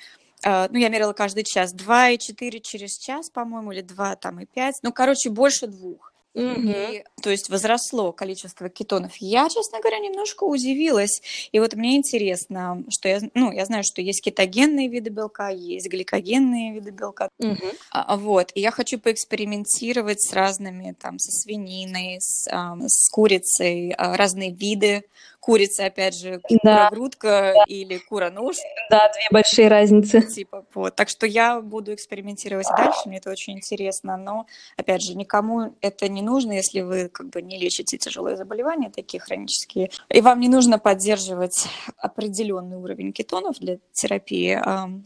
Uh, 0.45 0.69
ну, 0.71 0.77
я 0.77 0.89
мерила 0.89 1.13
каждый 1.13 1.43
час, 1.43 1.73
2,4 1.73 2.59
через 2.59 2.99
час, 2.99 3.31
по-моему, 3.31 3.71
или 3.71 3.81
2 3.81 4.17
там 4.17 4.39
и 4.39 4.45
5, 4.45 4.81
ну, 4.83 4.93
короче, 4.93 5.31
больше 5.31 5.65
двух. 5.65 6.13
Угу. 6.37 6.69
И, 6.69 7.03
то 7.21 7.31
есть 7.31 7.49
возросло 7.49 8.11
количество 8.11 8.69
кетонов. 8.69 9.15
Я, 9.17 9.49
честно 9.49 9.79
говоря, 9.79 9.97
немножко 9.97 10.43
удивилась. 10.43 11.21
И 11.51 11.59
вот 11.59 11.73
мне 11.73 11.97
интересно, 11.97 12.83
что 12.89 13.09
я, 13.09 13.19
ну, 13.33 13.51
я 13.51 13.65
знаю, 13.65 13.83
что 13.83 14.01
есть 14.01 14.21
кетогенные 14.21 14.87
виды 14.87 15.09
белка, 15.09 15.49
есть 15.49 15.89
гликогенные 15.89 16.73
виды 16.73 16.91
белка. 16.91 17.29
Угу. 17.39 17.57
А, 17.91 18.17
вот. 18.17 18.51
И 18.53 18.61
я 18.61 18.69
хочу 18.69 18.99
поэкспериментировать 18.99 20.21
с 20.21 20.31
разными, 20.33 20.95
там, 20.99 21.17
со 21.17 21.31
свининой, 21.31 22.17
с, 22.21 22.47
а, 22.51 22.77
с 22.87 23.09
курицей, 23.09 23.93
а, 23.97 24.15
разные 24.15 24.51
виды 24.51 25.03
курица, 25.47 25.85
опять 25.85 26.13
же, 26.13 26.41
да. 26.61 26.89
кура-грудка 26.89 27.53
да. 27.55 27.63
или 27.69 27.97
кура-нож. 27.99 28.57
Да, 28.89 29.09
две 29.13 29.27
большие 29.31 29.69
разницы. 29.69 30.21
Типа, 30.21 30.65
вот. 30.73 30.95
Так 30.97 31.07
что 31.07 31.25
я 31.25 31.61
буду 31.61 31.93
экспериментировать 31.93 32.67
дальше, 32.75 33.03
мне 33.05 33.19
это 33.19 33.31
очень 33.31 33.53
интересно, 33.53 34.17
но, 34.17 34.45
опять 34.75 35.01
же, 35.01 35.15
никому 35.15 35.73
это 35.79 36.09
не 36.09 36.21
нужно, 36.21 36.51
если 36.51 36.81
вы 36.81 37.07
как 37.07 37.29
бы 37.29 37.41
не 37.41 37.57
лечите 37.57 37.97
тяжелые 37.97 38.35
заболевания, 38.35 38.91
такие 38.93 39.21
хронические, 39.21 39.89
и 40.09 40.19
вам 40.19 40.41
не 40.41 40.49
нужно 40.49 40.79
поддерживать 40.79 41.65
определенный 41.97 42.75
уровень 42.75 43.13
кетонов 43.13 43.57
для 43.59 43.77
терапии, 43.93 44.59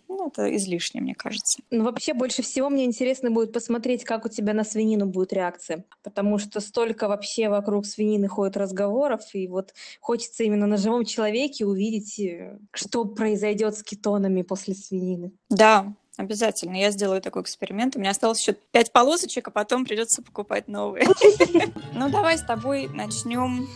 ну, 0.07 0.27
это 0.27 0.55
излишне, 0.55 1.01
мне 1.01 1.13
кажется. 1.13 1.61
Ну, 1.69 1.83
вообще, 1.83 2.13
больше 2.13 2.41
всего 2.41 2.69
мне 2.69 2.85
интересно 2.85 3.29
будет 3.29 3.53
посмотреть, 3.53 4.03
как 4.03 4.25
у 4.25 4.29
тебя 4.29 4.53
на 4.53 4.63
свинину 4.63 5.05
будет 5.05 5.33
реакция, 5.33 5.85
потому 6.03 6.39
что 6.39 6.61
столько 6.61 7.07
вообще 7.07 7.47
вокруг 7.49 7.85
свинины 7.85 8.27
ходит 8.27 8.57
разговоров, 8.57 9.21
и 9.33 9.47
вот 9.47 9.73
хочется 9.99 10.30
хочется 10.31 10.43
именно 10.43 10.67
на 10.67 10.77
живом 10.77 11.05
человеке 11.05 11.65
увидеть, 11.65 12.19
э, 12.19 12.57
что 12.73 13.05
произойдет 13.05 13.77
с 13.77 13.83
кетонами 13.83 14.41
после 14.43 14.73
свинины. 14.73 15.31
Да, 15.49 15.93
Обязательно. 16.17 16.75
Я 16.75 16.91
сделаю 16.91 17.21
такой 17.21 17.41
эксперимент. 17.41 17.95
У 17.95 17.99
меня 17.99 18.11
осталось 18.11 18.41
еще 18.41 18.53
пять 18.71 18.91
полосочек, 18.91 19.47
а 19.47 19.51
потом 19.51 19.85
придется 19.85 20.21
покупать 20.21 20.67
новые. 20.67 21.07
Ну, 21.93 22.09
давай 22.09 22.37
с 22.37 22.43
тобой 22.43 22.89
начнем 22.89 23.67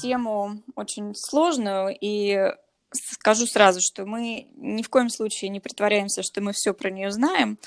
тему 0.00 0.62
очень 0.76 1.12
сложную. 1.14 1.94
И 2.00 2.54
скажу 2.92 3.46
сразу, 3.46 3.80
что 3.82 4.06
мы 4.06 4.46
ни 4.54 4.82
в 4.82 4.88
коем 4.88 5.10
случае 5.10 5.50
не 5.50 5.60
притворяемся, 5.60 6.22
что 6.22 6.40
мы 6.40 6.52
все 6.52 6.72
про 6.72 6.88
нее 6.88 7.10
знаем, 7.10 7.58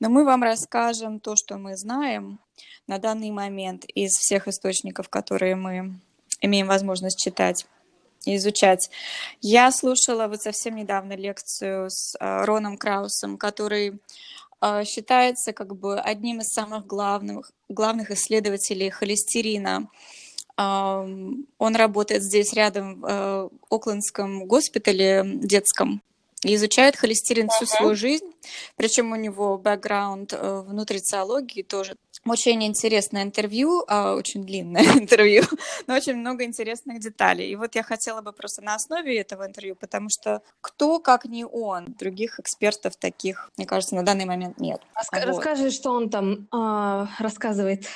но 0.00 0.10
мы 0.10 0.24
вам 0.24 0.42
расскажем 0.42 1.18
то, 1.18 1.34
что 1.34 1.56
мы 1.56 1.76
знаем 1.76 2.40
на 2.86 2.98
данный 2.98 3.30
момент 3.30 3.84
из 3.86 4.12
всех 4.12 4.48
источников, 4.48 5.08
которые 5.08 5.56
мы 5.56 5.98
имеем 6.40 6.66
возможность 6.66 7.18
читать 7.18 7.66
и 8.24 8.36
изучать. 8.36 8.90
Я 9.40 9.70
слушала 9.72 10.28
вот 10.28 10.42
совсем 10.42 10.76
недавно 10.76 11.14
лекцию 11.14 11.90
с 11.90 12.16
э, 12.18 12.44
Роном 12.44 12.76
Краусом, 12.76 13.38
который 13.38 13.98
э, 14.60 14.84
считается 14.84 15.52
как 15.52 15.76
бы 15.76 15.98
одним 15.98 16.40
из 16.40 16.48
самых 16.48 16.86
главных, 16.86 17.52
главных 17.68 18.10
исследователей 18.10 18.90
холестерина. 18.90 19.88
Он 20.56 21.46
работает 21.58 22.22
здесь 22.22 22.52
рядом 22.52 23.00
в 23.00 23.06
э, 23.08 23.48
Оклендском 23.70 24.44
госпитале 24.44 25.22
детском 25.24 26.02
и 26.44 26.54
изучает 26.54 26.96
холестерин 26.96 27.48
всю 27.48 27.64
свою 27.64 27.94
жизнь. 27.94 28.30
Причем 28.76 29.12
у 29.12 29.16
него 29.16 29.56
бэкграунд 29.56 30.32
в 30.32 30.70
нутрициологии 30.70 31.62
тоже. 31.62 31.96
Очень 32.26 32.62
интересное 32.64 33.22
интервью, 33.22 33.84
а, 33.88 34.14
очень 34.14 34.44
длинное 34.44 34.82
интервью, 34.98 35.42
но 35.86 35.94
очень 35.94 36.16
много 36.16 36.44
интересных 36.44 37.00
деталей. 37.00 37.50
И 37.50 37.56
вот 37.56 37.74
я 37.74 37.82
хотела 37.82 38.20
бы 38.20 38.32
просто 38.32 38.62
на 38.62 38.74
основе 38.74 39.18
этого 39.18 39.46
интервью, 39.46 39.74
потому 39.74 40.08
что 40.10 40.42
кто, 40.60 40.98
как 40.98 41.24
не 41.24 41.46
он, 41.46 41.86
других 41.98 42.38
экспертов 42.38 42.96
таких, 42.96 43.50
мне 43.56 43.66
кажется, 43.66 43.94
на 43.94 44.02
данный 44.02 44.26
момент 44.26 44.58
нет. 44.60 44.82
Раска- 44.94 45.26
вот. 45.26 45.36
Расскажи, 45.36 45.70
что 45.70 45.92
он 45.92 46.10
там 46.10 46.46
э, 46.52 47.06
рассказывает. 47.18 47.86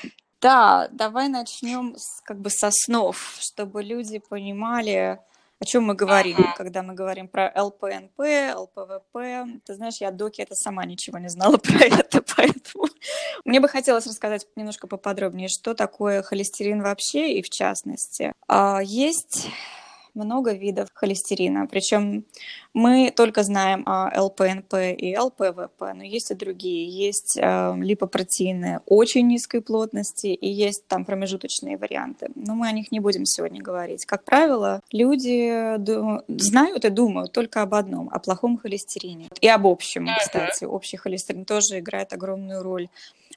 Да, 0.40 0.88
давай 0.92 1.28
начнем 1.28 1.94
с, 1.96 2.20
как 2.22 2.38
бы 2.38 2.50
со 2.50 2.70
снов, 2.70 3.36
чтобы 3.40 3.82
люди 3.82 4.18
понимали, 4.18 5.18
о 5.60 5.64
чем 5.64 5.84
мы 5.84 5.94
говорим, 5.94 6.36
uh-huh. 6.36 6.56
когда 6.56 6.82
мы 6.82 6.94
говорим 6.94 7.28
про 7.28 7.52
ЛПНП, 7.56 8.20
ЛПВП. 8.54 9.46
Ты 9.64 9.74
знаешь, 9.74 9.96
я 10.00 10.10
доки 10.10 10.42
это 10.42 10.54
сама 10.54 10.84
ничего 10.84 11.18
не 11.18 11.28
знала 11.28 11.56
про 11.58 11.84
это, 11.84 12.22
поэтому 12.36 12.88
мне 13.44 13.60
бы 13.60 13.68
хотелось 13.68 14.06
рассказать 14.06 14.46
немножко 14.56 14.86
поподробнее, 14.86 15.48
что 15.48 15.74
такое 15.74 16.22
холестерин 16.22 16.82
вообще 16.82 17.34
и 17.34 17.42
в 17.42 17.50
частности. 17.50 18.32
А, 18.48 18.80
есть 18.82 19.48
много 20.14 20.52
видов 20.52 20.88
холестерина. 20.94 21.66
Причем 21.66 22.24
мы 22.72 23.12
только 23.14 23.42
знаем 23.42 23.82
о 23.86 24.10
ЛПНП 24.24 24.74
и 24.96 25.16
ЛПВП, 25.18 25.92
но 25.94 26.02
есть 26.02 26.30
и 26.30 26.34
другие. 26.34 26.88
Есть 26.88 27.36
э, 27.36 27.74
липопротеины 27.76 28.80
очень 28.86 29.26
низкой 29.26 29.60
плотности 29.60 30.28
и 30.28 30.48
есть 30.48 30.86
там 30.86 31.04
промежуточные 31.04 31.76
варианты. 31.76 32.30
Но 32.34 32.54
мы 32.54 32.68
о 32.68 32.72
них 32.72 32.92
не 32.92 33.00
будем 33.00 33.26
сегодня 33.26 33.62
говорить. 33.62 34.06
Как 34.06 34.24
правило, 34.24 34.80
люди 34.92 35.76
знают 36.28 36.84
и 36.84 36.90
думают 36.90 37.32
только 37.32 37.62
об 37.62 37.74
одном, 37.74 38.08
о 38.10 38.18
плохом 38.18 38.58
холестерине. 38.58 39.28
И 39.40 39.48
об 39.48 39.66
общем, 39.66 40.08
кстати. 40.18 40.64
Общий 40.64 40.96
холестерин 40.96 41.44
тоже 41.44 41.80
играет 41.80 42.12
огромную 42.12 42.62
роль. 42.62 42.88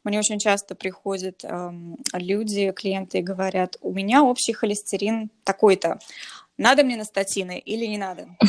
Мне 0.04 0.20
очень 0.20 0.40
часто 0.40 0.76
приходят 0.76 1.44
эм, 1.44 1.98
люди, 2.14 2.72
клиенты 2.72 3.20
и 3.20 3.22
говорят, 3.22 3.78
у 3.82 3.92
меня 3.92 4.24
общий 4.24 4.54
холестерин 4.54 5.30
такой-то 5.44 6.00
надо 6.58 6.84
мне 6.84 6.98
на 6.98 7.06
статины 7.06 7.60
или 7.60 7.86
не 7.86 7.98
надо. 7.98 8.28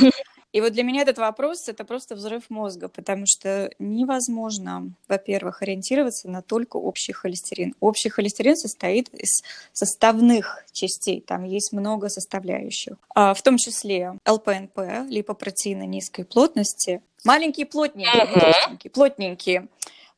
И 0.51 0.63
вот 0.63 0.73
для 0.73 0.83
меня 0.83 1.03
этот 1.03 1.19
вопрос— 1.19 1.69
это 1.69 1.85
просто 1.85 2.15
взрыв 2.15 2.49
мозга, 2.49 2.89
потому 2.89 3.25
что 3.27 3.71
невозможно, 3.79 4.91
во-первых, 5.07 5.61
ориентироваться 5.61 6.31
на 6.31 6.41
только 6.41 6.79
общий 6.79 7.13
холестерин. 7.13 7.75
Общий 7.81 8.09
холестерин 8.09 8.57
состоит 8.57 9.11
из 9.11 9.43
составных 9.75 10.65
частей, 10.73 11.21
там 11.21 11.45
есть 11.45 11.73
много 11.73 12.09
составляющих, 12.09 12.97
а, 13.15 13.35
в 13.35 13.43
том 13.43 13.59
числе 13.59 14.15
ЛПНП, 14.27 14.79
липопротеины 15.09 15.87
низкой 15.87 16.25
плотности, 16.25 17.03
маленькие 17.25 17.67
плотненькие, 17.67 18.25
uh-huh. 18.25 18.91
плотненькие, 18.91 19.69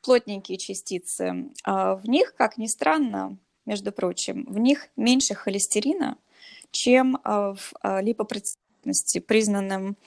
плотненькие 0.01 0.57
частицы. 0.57 1.49
А 1.65 1.95
в 1.95 2.07
них, 2.07 2.35
как 2.37 2.57
ни 2.57 2.67
странно, 2.67 3.37
между 3.65 3.91
прочим, 3.91 4.45
в 4.47 4.57
них 4.57 4.87
меньше 4.95 5.35
холестерина, 5.35 6.17
чем 6.71 7.19
а, 7.23 7.53
в 7.53 7.73
а, 7.81 8.01
липопротеинности, 8.01 9.19
признанным 9.19 9.97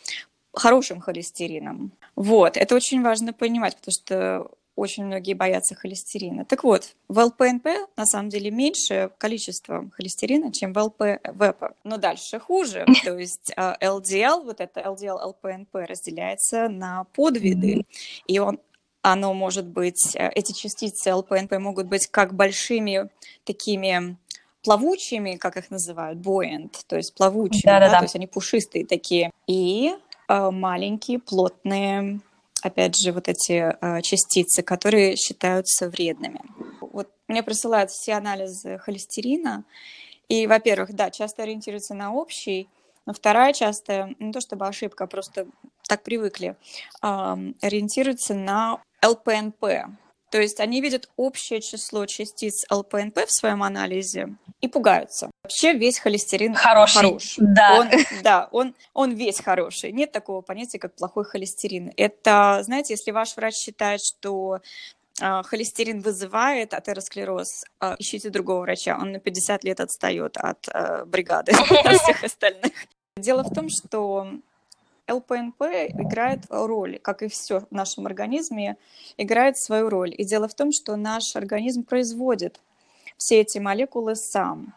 хорошим 0.53 1.01
холестерином. 1.01 1.93
Вот, 2.17 2.57
это 2.57 2.75
очень 2.75 3.03
важно 3.03 3.33
понимать, 3.33 3.77
потому 3.77 3.93
что 3.93 4.51
очень 4.77 5.05
многие 5.05 5.35
боятся 5.35 5.75
холестерина. 5.75 6.45
Так 6.45 6.65
вот, 6.65 6.97
в 7.09 7.25
ЛПНП 7.25 7.67
на 7.97 8.07
самом 8.07 8.29
деле 8.29 8.51
меньше 8.51 9.11
количество 9.19 9.89
холестерина, 9.93 10.53
чем 10.53 10.73
в 10.73 10.83
ЛПВП. 10.83 11.75
Но 11.85 11.97
дальше 11.97 12.41
хуже. 12.41 12.85
То 13.05 13.17
есть 13.17 13.53
LDL, 13.57 14.43
вот 14.45 14.61
это 14.61 14.81
LDL-ЛПНП 14.81 15.75
разделяется 15.75 16.69
на 16.69 17.05
подвиды. 17.15 17.85
И 18.27 18.39
он 18.39 18.59
оно 19.07 19.35
может 19.35 19.67
быть, 19.67 20.17
э, 20.17 20.31
эти 20.31 20.53
частицы 20.53 21.15
ЛПНП 21.15 21.59
могут 21.59 21.89
быть 21.89 22.07
как 22.07 22.35
большими 22.35 23.11
такими 23.45 24.17
плавучими, 24.65 25.37
как 25.37 25.57
их 25.57 25.71
называют, 25.71 26.19
buoyant, 26.19 26.75
то 26.87 26.97
есть 26.97 27.15
плавучими, 27.15 27.63
да, 27.65 27.81
да, 27.81 27.91
да, 27.91 27.99
то 27.99 28.05
есть 28.05 28.17
они 28.17 28.27
пушистые 28.27 28.87
такие, 28.87 29.31
и 29.47 29.95
э, 30.29 30.51
маленькие 30.51 31.19
плотные 31.19 32.21
опять 32.65 32.97
же, 32.97 33.13
вот 33.13 33.29
эти 33.29 33.53
э, 33.53 34.01
частицы, 34.03 34.63
которые 34.63 35.17
считаются 35.17 35.89
вредными. 35.89 36.41
Вот 36.81 37.11
мне 37.29 37.43
присылают 37.43 37.91
все 37.91 38.15
анализы 38.15 38.79
холестерина, 38.79 39.65
и, 40.29 40.47
во-первых, 40.47 40.95
да, 40.95 41.11
часто 41.11 41.43
ориентируются 41.43 41.95
на 41.95 42.15
общий, 42.15 42.69
но 43.07 43.13
вторая 43.13 43.53
часто, 43.53 44.15
не 44.19 44.33
то 44.33 44.41
чтобы 44.41 44.67
ошибка, 44.67 45.05
а 45.05 45.07
просто 45.07 45.47
так 45.87 46.03
привыкли, 46.03 46.57
э, 47.03 47.37
ориентируются 47.61 48.35
на 48.35 48.81
ЛПНП. 49.05 49.65
То 50.35 50.41
есть 50.41 50.59
они 50.59 50.81
видят 50.81 51.09
общее 51.17 51.61
число 51.61 52.07
частиц 52.07 52.65
ЛПНП 52.69 53.19
в 53.29 53.31
своем 53.31 53.63
анализе 53.63 54.35
и 54.61 54.67
пугаются. 54.67 55.31
Вообще 55.45 55.75
весь 55.75 56.01
холестерин 56.01 56.55
хороший. 56.55 56.97
хорош. 56.97 57.35
Да. 57.39 57.79
Он, 57.79 57.89
да, 58.25 58.49
он, 58.51 58.75
он 58.95 59.13
весь 59.15 59.39
хороший. 59.39 59.93
Нет 59.93 60.11
такого 60.11 60.41
понятия, 60.41 60.81
как 60.81 60.97
плохой 60.97 61.25
холестерин. 61.25 61.93
Это, 61.97 62.59
знаете, 62.65 62.95
если 62.95 63.13
ваш 63.13 63.37
врач 63.37 63.55
считает, 63.55 64.01
что 64.03 64.59
э, 65.23 65.43
холестерин 65.45 66.01
вызывает 66.01 66.75
атеросклероз, 66.75 67.67
э, 67.81 67.95
ищите 68.01 68.29
другого 68.29 68.63
врача. 68.63 68.99
Он 69.01 69.13
на 69.13 69.21
50 69.21 69.63
лет 69.63 69.79
отстает 69.79 70.37
от 70.37 70.67
э, 70.67 71.05
бригады 71.05 71.53
всех 72.03 72.25
остальных. 72.25 72.73
Дело 73.17 73.45
в 73.45 73.55
том, 73.55 73.69
что 73.69 74.27
ЛПНП 75.11 75.63
играет 75.89 76.41
роль, 76.49 76.99
как 76.99 77.23
и 77.23 77.29
все 77.29 77.61
в 77.61 77.71
нашем 77.71 78.07
организме, 78.07 78.77
играет 79.17 79.59
свою 79.59 79.89
роль. 79.89 80.15
И 80.17 80.25
дело 80.25 80.49
в 80.49 80.55
том, 80.55 80.73
что 80.73 80.97
наш 80.97 81.37
организм 81.37 81.85
производит 81.85 82.61
все 83.17 83.41
эти 83.41 83.59
молекулы 83.59 84.17
сам. 84.17 84.75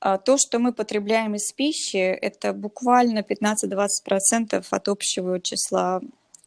А 0.00 0.18
то, 0.18 0.36
что 0.38 0.58
мы 0.58 0.72
потребляем 0.72 1.34
из 1.34 1.52
пищи, 1.52 1.96
это 1.96 2.52
буквально 2.52 3.20
15-20% 3.20 4.66
от 4.70 4.88
общего 4.88 5.40
числа 5.40 6.00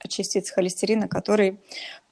частиц 0.08 0.52
холестерина, 0.52 1.08
который 1.08 1.60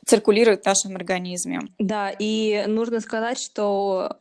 циркулирует 0.07 0.63
в 0.63 0.65
нашем 0.65 0.95
организме. 0.95 1.59
Да, 1.79 2.11
и 2.17 2.63
нужно 2.67 3.01
сказать, 3.01 3.39
что 3.39 4.17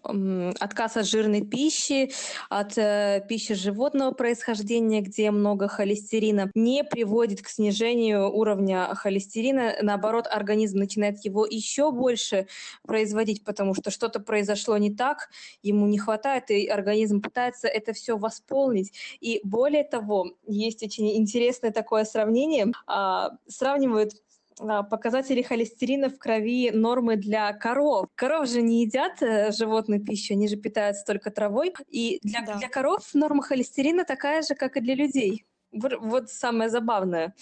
отказ 0.58 0.96
от 0.96 1.06
жирной 1.06 1.42
пищи, 1.42 2.10
от 2.50 2.76
э, 2.76 3.24
пищи 3.28 3.54
животного 3.54 4.10
происхождения, 4.10 5.00
где 5.00 5.30
много 5.30 5.68
холестерина, 5.68 6.50
не 6.54 6.82
приводит 6.82 7.40
к 7.40 7.48
снижению 7.48 8.28
уровня 8.30 8.88
холестерина. 8.94 9.74
Наоборот, 9.80 10.26
организм 10.28 10.78
начинает 10.78 11.24
его 11.24 11.46
еще 11.46 11.92
больше 11.92 12.48
производить, 12.82 13.44
потому 13.44 13.74
что 13.74 13.92
что-то 13.92 14.18
произошло 14.18 14.76
не 14.78 14.92
так, 14.92 15.30
ему 15.62 15.86
не 15.86 15.98
хватает, 15.98 16.50
и 16.50 16.66
организм 16.66 17.22
пытается 17.22 17.68
это 17.68 17.92
все 17.92 18.18
восполнить. 18.18 18.92
И 19.20 19.40
более 19.44 19.84
того, 19.84 20.32
есть 20.48 20.82
очень 20.82 21.16
интересное 21.16 21.70
такое 21.70 22.04
сравнение. 22.04 22.72
А, 22.88 23.30
сравнивают 23.46 24.14
показатели 24.56 25.42
холестерина 25.42 26.08
в 26.08 26.18
крови 26.18 26.70
нормы 26.70 27.16
для 27.16 27.52
коров. 27.52 28.08
Коров 28.14 28.48
же 28.48 28.62
не 28.62 28.84
едят 28.84 29.22
э, 29.22 29.52
животную 29.52 30.02
пищу, 30.02 30.34
они 30.34 30.48
же 30.48 30.56
питаются 30.56 31.04
только 31.04 31.30
травой. 31.30 31.74
И 31.90 32.18
для, 32.22 32.40
да. 32.42 32.56
для 32.56 32.68
коров 32.68 33.02
норма 33.14 33.42
холестерина 33.42 34.04
такая 34.04 34.42
же, 34.42 34.54
как 34.54 34.76
и 34.76 34.80
для 34.80 34.94
людей. 34.94 35.44
Вот, 35.72 35.92
вот 36.00 36.30
самое 36.30 36.70
забавное. 36.70 37.34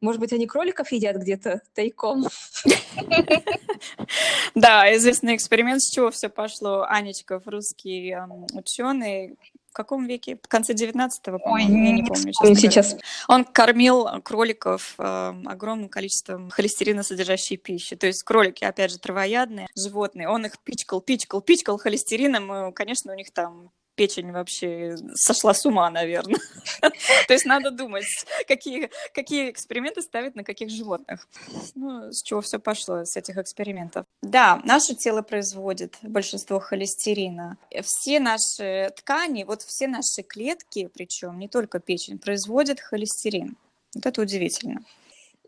Может 0.00 0.20
быть, 0.20 0.32
они 0.32 0.46
кроликов 0.46 0.92
едят 0.92 1.16
где-то 1.16 1.62
тайком? 1.74 2.26
Да, 4.54 4.94
известный 4.94 5.36
эксперимент, 5.36 5.80
с 5.80 5.90
чего 5.90 6.10
все 6.10 6.28
пошло. 6.28 6.84
Анечков, 6.86 7.46
русский 7.46 8.14
ученый, 8.52 9.38
в 9.70 9.72
каком 9.72 10.06
веке? 10.06 10.36
В 10.42 10.48
конце 10.48 10.72
19-го, 10.72 11.38
по-моему, 11.38 11.74
Ой, 11.74 11.86
я 11.86 11.92
не 11.92 12.02
помню. 12.02 12.32
Сейчас. 12.56 12.96
Он 13.28 13.44
кормил 13.44 14.06
кроликов 14.22 14.94
э, 14.98 15.34
огромным 15.46 15.88
количеством 15.88 16.50
холестерина 16.50 17.02
содержащей 17.02 17.56
пищи. 17.56 17.94
То 17.94 18.08
есть 18.08 18.22
кролики, 18.24 18.64
опять 18.64 18.90
же, 18.90 18.98
травоядные 18.98 19.68
животные. 19.76 20.28
Он 20.28 20.44
их 20.44 20.58
пичкал, 20.64 21.00
пичкал, 21.00 21.40
пичкал 21.40 21.78
холестерином. 21.78 22.70
И, 22.70 22.72
конечно, 22.72 23.12
у 23.12 23.16
них 23.16 23.30
там 23.32 23.70
печень 24.00 24.32
вообще 24.32 24.96
сошла 25.14 25.52
с 25.52 25.66
ума, 25.66 25.90
наверное. 25.90 26.40
То 26.80 27.34
есть 27.34 27.44
надо 27.44 27.70
думать, 27.70 28.06
какие, 28.48 28.88
какие 29.12 29.50
эксперименты 29.50 30.00
ставить 30.00 30.34
на 30.34 30.42
каких 30.42 30.70
животных. 30.70 31.28
Ну, 31.74 32.10
с 32.10 32.22
чего 32.22 32.40
все 32.40 32.58
пошло, 32.58 33.04
с 33.04 33.14
этих 33.18 33.36
экспериментов. 33.36 34.06
Да, 34.22 34.62
наше 34.64 34.94
тело 34.94 35.20
производит 35.20 35.98
большинство 36.00 36.60
холестерина. 36.60 37.58
Все 37.82 38.20
наши 38.20 38.90
ткани, 38.96 39.44
вот 39.44 39.60
все 39.60 39.86
наши 39.86 40.22
клетки, 40.26 40.88
причем 40.94 41.38
не 41.38 41.48
только 41.48 41.78
печень, 41.78 42.18
производят 42.18 42.80
холестерин. 42.80 43.54
Вот 43.94 44.06
это 44.06 44.22
удивительно. 44.22 44.82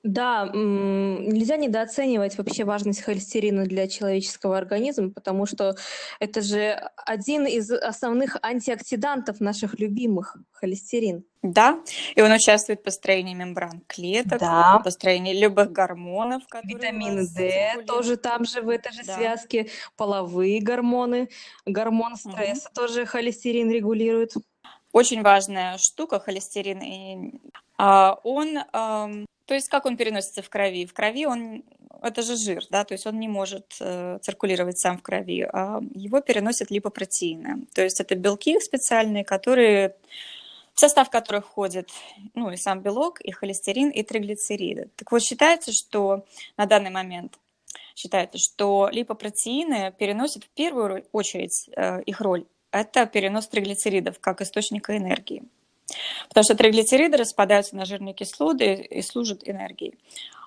Да, 0.02 0.50
нельзя 0.52 1.56
недооценивать 1.56 2.36
вообще 2.36 2.64
важность 2.64 3.02
холестерина 3.02 3.64
для 3.64 3.86
человеческого 3.86 4.58
организма, 4.58 5.10
потому 5.10 5.46
что 5.46 5.76
это 6.18 6.40
же 6.40 6.90
один 6.96 7.46
из 7.46 7.70
основных 7.70 8.36
антиоксидантов 8.42 9.38
наших 9.38 9.78
любимых 9.78 10.36
холестерин. 10.50 11.24
Да, 11.42 11.80
и 12.16 12.20
он 12.20 12.32
участвует 12.32 12.80
в 12.80 12.82
построении 12.82 13.34
мембран 13.34 13.82
клеток, 13.86 14.40
да. 14.40 14.78
в 14.78 14.82
построении 14.82 15.40
любых 15.40 15.70
гормонов. 15.70 16.42
Витамин 16.64 17.28
D 17.32 17.84
тоже 17.86 18.16
там 18.16 18.44
же 18.44 18.60
в 18.60 18.68
этой 18.68 18.92
же 18.92 19.04
да. 19.04 19.16
связке, 19.16 19.68
половые 19.96 20.60
гормоны, 20.60 21.28
гормон 21.64 22.16
стресса 22.16 22.68
угу. 22.68 22.74
тоже 22.74 23.06
холестерин 23.06 23.70
регулирует. 23.70 24.32
Очень 24.90 25.22
важная 25.22 25.78
штука 25.78 26.18
холестерин, 26.18 26.80
и 26.80 27.40
а, 27.78 28.18
он 28.24 28.58
то 29.46 29.54
есть 29.54 29.68
как 29.68 29.86
он 29.86 29.96
переносится 29.96 30.42
в 30.42 30.48
крови? 30.48 30.86
В 30.86 30.92
крови 30.92 31.26
он, 31.26 31.64
это 32.02 32.22
же 32.22 32.36
жир, 32.36 32.64
да, 32.70 32.84
то 32.84 32.94
есть 32.94 33.06
он 33.06 33.18
не 33.18 33.28
может 33.28 33.76
э, 33.80 34.18
циркулировать 34.22 34.78
сам 34.78 34.98
в 34.98 35.02
крови, 35.02 35.48
а 35.52 35.80
его 35.94 36.20
переносят 36.20 36.70
липопротеины. 36.70 37.66
То 37.74 37.82
есть 37.82 38.00
это 38.00 38.14
белки 38.14 38.58
специальные, 38.60 39.24
которые 39.24 39.96
в 40.74 40.80
состав 40.80 41.10
которых 41.10 41.46
входит 41.46 41.90
ну, 42.34 42.50
и 42.50 42.56
сам 42.56 42.80
белок, 42.80 43.20
и 43.20 43.30
холестерин, 43.30 43.90
и 43.90 44.02
триглицериды. 44.02 44.88
Так 44.96 45.12
вот, 45.12 45.22
считается, 45.22 45.70
что 45.72 46.24
на 46.56 46.64
данный 46.64 46.90
момент 46.90 47.38
считается, 47.94 48.38
что 48.38 48.88
липопротеины 48.90 49.92
переносят 49.98 50.44
в 50.44 50.48
первую 50.48 51.04
очередь 51.12 51.68
э, 51.76 52.02
их 52.02 52.20
роль– 52.20 52.46
это 52.72 53.04
перенос 53.06 53.48
триглицеридов 53.48 54.18
как 54.18 54.40
источника 54.40 54.96
энергии. 54.96 55.44
Потому 56.28 56.44
что 56.44 56.54
триглицериды 56.54 57.16
распадаются 57.16 57.76
на 57.76 57.84
жирные 57.84 58.14
кислоты 58.14 58.74
и 58.74 59.02
служат 59.02 59.48
энергией. 59.48 59.94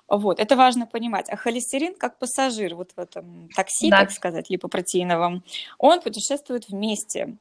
Вот, 0.08 0.38
это 0.38 0.56
важно 0.56 0.86
понимать. 0.86 1.28
А 1.28 1.36
холестерин, 1.36 1.94
как 1.94 2.18
пассажир 2.18 2.74
вот 2.74 2.92
в 2.96 3.00
этом 3.00 3.48
такси, 3.54 3.90
да. 3.90 4.00
так 4.00 4.12
сказать, 4.12 4.48
липопротеиновом, 4.50 5.42
он 5.78 6.00
путешествует 6.00 6.68
вместе 6.68 7.36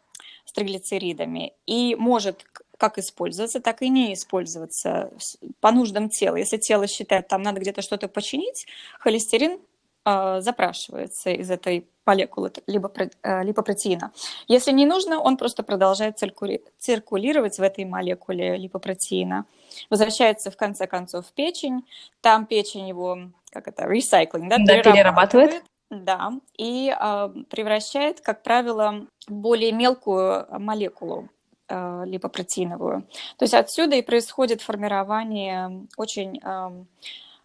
с 0.45 0.51
триглицеридами 0.51 1.53
и 1.67 1.95
может 1.95 2.45
как 2.77 2.97
использоваться, 2.97 3.61
так 3.61 3.81
и 3.81 3.89
не 3.89 4.13
использоваться 4.13 5.11
по 5.59 5.71
нуждам 5.71 6.09
тела. 6.09 6.35
Если 6.37 6.57
тело 6.57 6.87
считает, 6.87 7.27
там 7.27 7.41
надо 7.41 7.61
где-то 7.61 7.81
что-то 7.81 8.07
починить, 8.07 8.65
холестерин 8.99 9.59
запрашивается 10.05 11.31
из 11.31 11.49
этой 11.49 11.87
молекулы 12.05 12.51
либо, 12.67 12.91
э, 13.23 13.43
липопротеина. 13.43 14.11
Если 14.47 14.71
не 14.71 14.85
нужно, 14.85 15.19
он 15.19 15.37
просто 15.37 15.63
продолжает 15.63 16.19
циркулировать 16.19 17.57
в 17.57 17.61
этой 17.61 17.85
молекуле 17.85 18.57
липопротеина, 18.57 19.45
возвращается 19.89 20.51
в 20.51 20.57
конце 20.57 20.87
концов 20.87 21.25
в 21.27 21.33
печень, 21.33 21.85
там 22.21 22.45
печень 22.45 22.87
его, 22.87 23.17
как 23.51 23.67
это, 23.67 23.85
recycling, 23.85 24.49
да, 24.49 24.57
да 24.59 24.81
перерабатывает. 24.81 25.63
Да, 25.91 26.33
и 26.57 26.93
э, 26.99 27.29
превращает, 27.49 28.19
как 28.21 28.43
правило, 28.43 29.05
в 29.27 29.33
более 29.33 29.71
мелкую 29.71 30.47
молекулу 30.59 31.29
э, 31.69 32.03
липопротеиновую. 32.05 33.03
То 33.37 33.43
есть 33.43 33.53
отсюда 33.53 33.95
и 33.95 34.01
происходит 34.01 34.61
формирование 34.61 35.87
очень 35.95 36.39
э, 36.43 36.85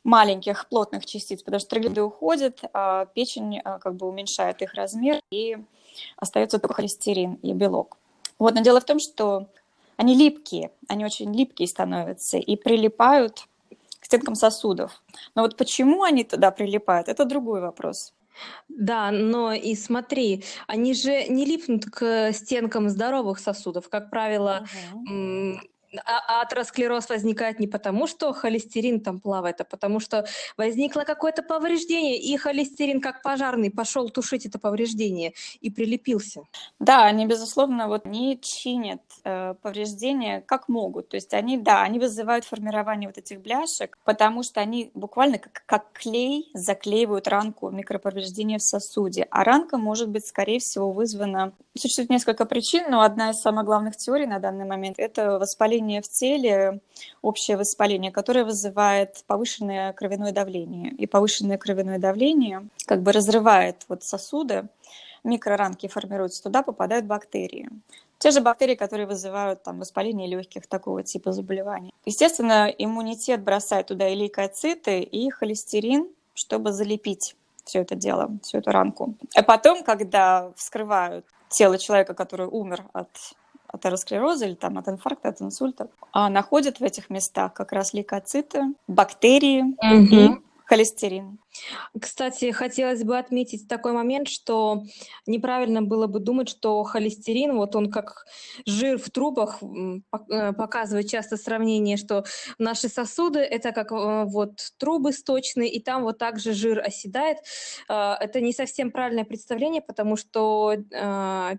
маленьких 0.05 0.69
плотных 0.69 1.07
частиц, 1.07 1.43
потому 1.43 1.61
что 1.61 1.71
триглиды 1.71 2.03
уходят, 2.03 2.61
а 2.73 3.07
печень 3.07 3.61
а, 3.61 3.79
как 3.79 3.97
бы 3.97 4.07
уменьшает 4.07 4.63
их 4.63 4.75
размер, 4.75 5.21
и 5.31 5.59
остается 6.17 6.59
только 6.59 6.75
холестерин 6.75 7.35
и 7.35 7.53
белок. 7.53 7.99
Вот, 8.39 8.55
но 8.55 8.63
дело 8.63 8.81
в 8.81 8.85
том, 8.85 8.99
что 8.99 9.49
они 9.97 10.15
липкие, 10.15 10.71
они 10.89 11.05
очень 11.05 11.35
липкие 11.35 11.69
становятся 11.69 12.39
и 12.39 12.57
прилипают 12.57 13.47
к 14.01 14.07
стенкам 14.07 14.35
сосудов. 14.35 15.03
Но 15.35 15.43
вот 15.43 15.59
почему 15.59 16.03
они 16.03 16.25
туда 16.25 16.51
прилипают, 16.51 17.09
это 17.09 17.27
другой 17.27 17.61
вопрос. 17.61 18.15
Да, 18.69 19.11
но 19.11 19.53
и 19.53 19.75
смотри, 19.75 20.45
они 20.67 20.95
же 20.95 21.25
не 21.29 21.45
липнут 21.45 21.85
к 21.85 22.33
стенкам 22.33 22.89
здоровых 22.89 23.39
сосудов. 23.39 23.91
Как 23.91 24.09
правило, 24.09 24.65
uh-huh. 24.95 25.59
А, 26.05 26.43
атеросклероз 26.43 27.09
возникает 27.09 27.59
не 27.59 27.67
потому, 27.67 28.07
что 28.07 28.33
холестерин 28.33 29.01
там 29.01 29.19
плавает, 29.21 29.61
а 29.61 29.65
потому 29.65 29.99
что 29.99 30.25
возникло 30.57 31.03
какое-то 31.03 31.43
повреждение, 31.43 32.17
и 32.17 32.37
холестерин, 32.37 33.01
как 33.01 33.23
пожарный, 33.23 33.71
пошел 33.71 34.09
тушить 34.09 34.47
это 34.47 34.59
повреждение 34.59 35.33
и 35.61 35.71
прилепился. 35.71 36.43
Да, 36.79 37.05
они, 37.05 37.27
безусловно, 37.27 37.89
вот 37.89 38.05
не 38.07 38.39
чинят 38.41 39.01
э, 39.25 39.55
повреждения 39.61 40.43
как 40.47 40.69
могут. 40.69 41.09
То 41.09 41.17
есть 41.17 41.35
они, 41.35 41.59
да, 41.59 41.83
они 41.83 41.99
вызывают 41.99 42.45
формирование 42.45 43.09
вот 43.09 43.19
этих 43.19 43.41
бляшек, 43.41 43.99
потому 44.05 44.45
что 44.45 44.61
они 44.61 44.93
буквально 44.95 45.39
как, 45.39 45.63
как 45.67 45.93
клей 45.93 46.51
заклеивают 46.55 47.27
ранку 47.27 47.71
микроповреждения 47.71 48.59
в 48.59 48.63
сосуде. 48.63 49.27
А 49.31 49.43
ранка 49.43 49.77
может 49.77 50.09
быть, 50.09 50.27
скорее 50.27 50.61
всего, 50.61 50.93
вызвана... 50.93 51.53
Существует 51.77 52.11
несколько 52.11 52.47
причин, 52.47 52.91
но 52.91 53.03
одна 53.03 53.31
из 53.31 53.41
самых 53.41 53.65
главных 53.65 53.97
теорий 53.97 54.27
на 54.27 54.39
данный 54.39 54.65
момент– 54.65 54.97
это 54.99 55.39
воспаление 55.39 55.80
воспаление 55.81 56.03
в 56.03 56.09
теле, 56.09 56.81
общее 57.23 57.57
воспаление, 57.57 58.13
которое 58.13 58.45
вызывает 58.45 59.25
повышенное 59.27 59.93
кровяное 59.93 60.33
давление. 60.33 60.93
И 60.93 61.07
повышенное 61.07 61.59
кровяное 61.59 61.99
давление 61.99 62.69
как 62.87 63.03
бы 63.03 63.13
разрывает 63.13 63.77
вот 63.89 64.03
сосуды, 64.03 64.69
микроранки 65.25 65.89
формируются, 65.89 66.43
туда 66.43 66.63
попадают 66.63 67.07
бактерии. 67.07 67.69
Те 68.19 68.31
же 68.31 68.41
бактерии, 68.41 68.75
которые 68.75 69.07
вызывают 69.07 69.63
там, 69.63 69.79
воспаление 69.79 70.29
легких, 70.29 70.67
такого 70.67 71.03
типа 71.03 71.33
заболеваний. 71.33 71.93
Естественно, 72.07 72.69
иммунитет 72.79 73.43
бросает 73.43 73.87
туда 73.87 74.09
и 74.09 74.15
лейкоциты, 74.15 75.01
и 75.01 75.31
холестерин, 75.31 76.07
чтобы 76.35 76.73
залепить 76.73 77.37
все 77.65 77.81
это 77.81 77.95
дело, 77.95 78.29
всю 78.43 78.59
эту 78.59 78.71
ранку. 78.71 79.15
А 79.35 79.43
потом, 79.43 79.83
когда 79.85 80.51
вскрывают 80.57 81.25
тело 81.49 81.79
человека, 81.79 82.15
который 82.15 82.47
умер 82.47 82.85
от 82.93 83.09
атеросклероза 83.73 84.47
или 84.47 84.55
там 84.55 84.79
от 84.79 84.89
инфаркта, 84.89 85.29
от 85.29 85.41
инсульта, 85.41 85.89
а 86.13 86.29
находят 86.29 86.81
в 86.81 86.85
этих 86.85 87.11
местах 87.11 87.55
как 87.55 87.73
раз 87.73 87.95
лейкоциты, 87.95 88.75
бактерии 88.89 89.63
угу. 89.63 90.15
и 90.15 90.31
холестерин. 90.65 91.39
Кстати, 91.99 92.53
хотелось 92.53 93.03
бы 93.03 93.19
отметить 93.19 93.69
такой 93.69 93.93
момент, 93.93 94.29
что 94.29 94.85
неправильно 95.27 95.83
было 95.83 96.07
бы 96.07 96.21
думать, 96.21 96.49
что 96.49 96.83
холестерин, 96.85 97.57
вот 97.57 97.75
он 97.75 97.91
как 97.91 98.25
жир 98.67 98.99
в 98.99 99.11
трубах, 99.11 99.61
э, 99.63 100.53
показывает 100.53 101.09
часто 101.09 101.37
сравнение, 101.37 101.97
что 101.97 102.25
наши 102.59 102.89
сосуды– 102.89 103.39
это 103.41 103.73
как 103.73 103.93
э, 103.93 104.25
вот 104.25 104.73
трубы 104.79 105.13
сточные, 105.13 105.71
и 105.71 105.81
там 105.81 106.03
вот 106.03 106.19
так 106.19 106.39
же 106.39 106.53
жир 106.53 106.81
оседает. 106.81 107.39
Э, 107.89 108.15
это 108.21 108.41
не 108.41 108.53
совсем 108.53 108.91
правильное 108.91 109.25
представление, 109.25 109.83
потому 109.83 110.17
что 110.17 110.77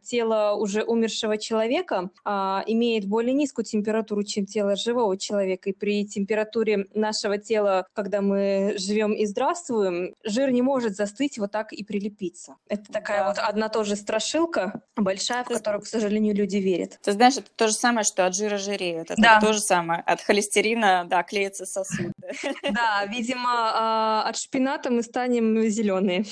тело 0.03 0.55
уже 0.57 0.83
умершего 0.83 1.37
человека 1.37 2.09
имеет 2.25 3.05
более 3.05 3.33
низкую 3.33 3.65
температуру, 3.65 4.23
чем 4.23 4.45
тело 4.45 4.75
живого 4.75 5.17
человека, 5.17 5.69
и 5.69 5.73
при 5.73 6.05
температуре 6.05 6.87
нашего 6.93 7.37
тела, 7.37 7.87
когда 7.93 8.21
мы 8.21 8.75
живем 8.77 9.13
и 9.13 9.25
здравствуем, 9.25 9.80
чувствуем, 9.81 10.15
жир 10.23 10.51
не 10.51 10.61
может 10.61 10.95
застыть 10.95 11.37
вот 11.37 11.51
так 11.51 11.73
и 11.73 11.83
прилепиться. 11.83 12.55
Это 12.67 12.91
такая 12.91 13.19
да. 13.19 13.27
вот 13.27 13.37
одна 13.39 13.69
тоже 13.69 13.95
страшилка 13.95 14.81
большая, 14.95 15.43
в 15.43 15.47
которую, 15.47 15.81
к 15.81 15.87
сожалению, 15.87 16.35
люди 16.35 16.57
верят. 16.57 16.99
Ты 17.01 17.13
знаешь, 17.13 17.37
это 17.37 17.49
то 17.55 17.67
же 17.67 17.73
самое, 17.73 18.03
что 18.03 18.25
от 18.25 18.35
жира 18.35 18.57
жиреют. 18.57 19.11
Это 19.11 19.21
да. 19.21 19.39
то 19.39 19.53
же 19.53 19.59
самое. 19.59 20.01
От 20.01 20.21
холестерина, 20.21 21.05
да, 21.07 21.23
клеятся 21.23 21.65
сосуды. 21.65 22.11
Да, 22.71 23.05
видимо, 23.05 23.49
а, 23.49 24.23
от 24.29 24.37
шпината 24.37 24.89
мы 24.89 25.03
станем 25.03 25.61
зеленые. 25.69 26.25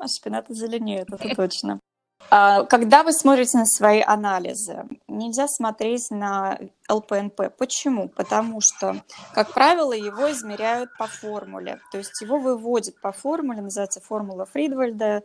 От 0.00 0.10
шпината 0.10 0.54
зеленеют, 0.54 1.08
это 1.12 1.34
точно. 1.34 1.80
А, 2.30 2.64
когда 2.64 3.04
вы 3.04 3.12
смотрите 3.12 3.58
на 3.58 3.64
свои 3.64 4.02
анализы, 4.02 4.84
нельзя 5.06 5.48
смотреть 5.48 6.10
на 6.10 6.58
ЛПНП. 6.90 7.56
Почему? 7.56 8.08
Потому 8.08 8.60
что, 8.60 8.96
как 9.32 9.54
правило, 9.54 9.92
его 9.92 10.30
измеряют 10.32 10.90
по 10.98 11.06
формуле. 11.06 11.80
То 11.90 11.98
есть 11.98 12.20
его 12.20 12.38
выводят 12.38 13.00
по 13.00 13.12
формуле, 13.12 13.62
называется 13.62 14.00
формула 14.00 14.44
Фридвальда, 14.44 15.22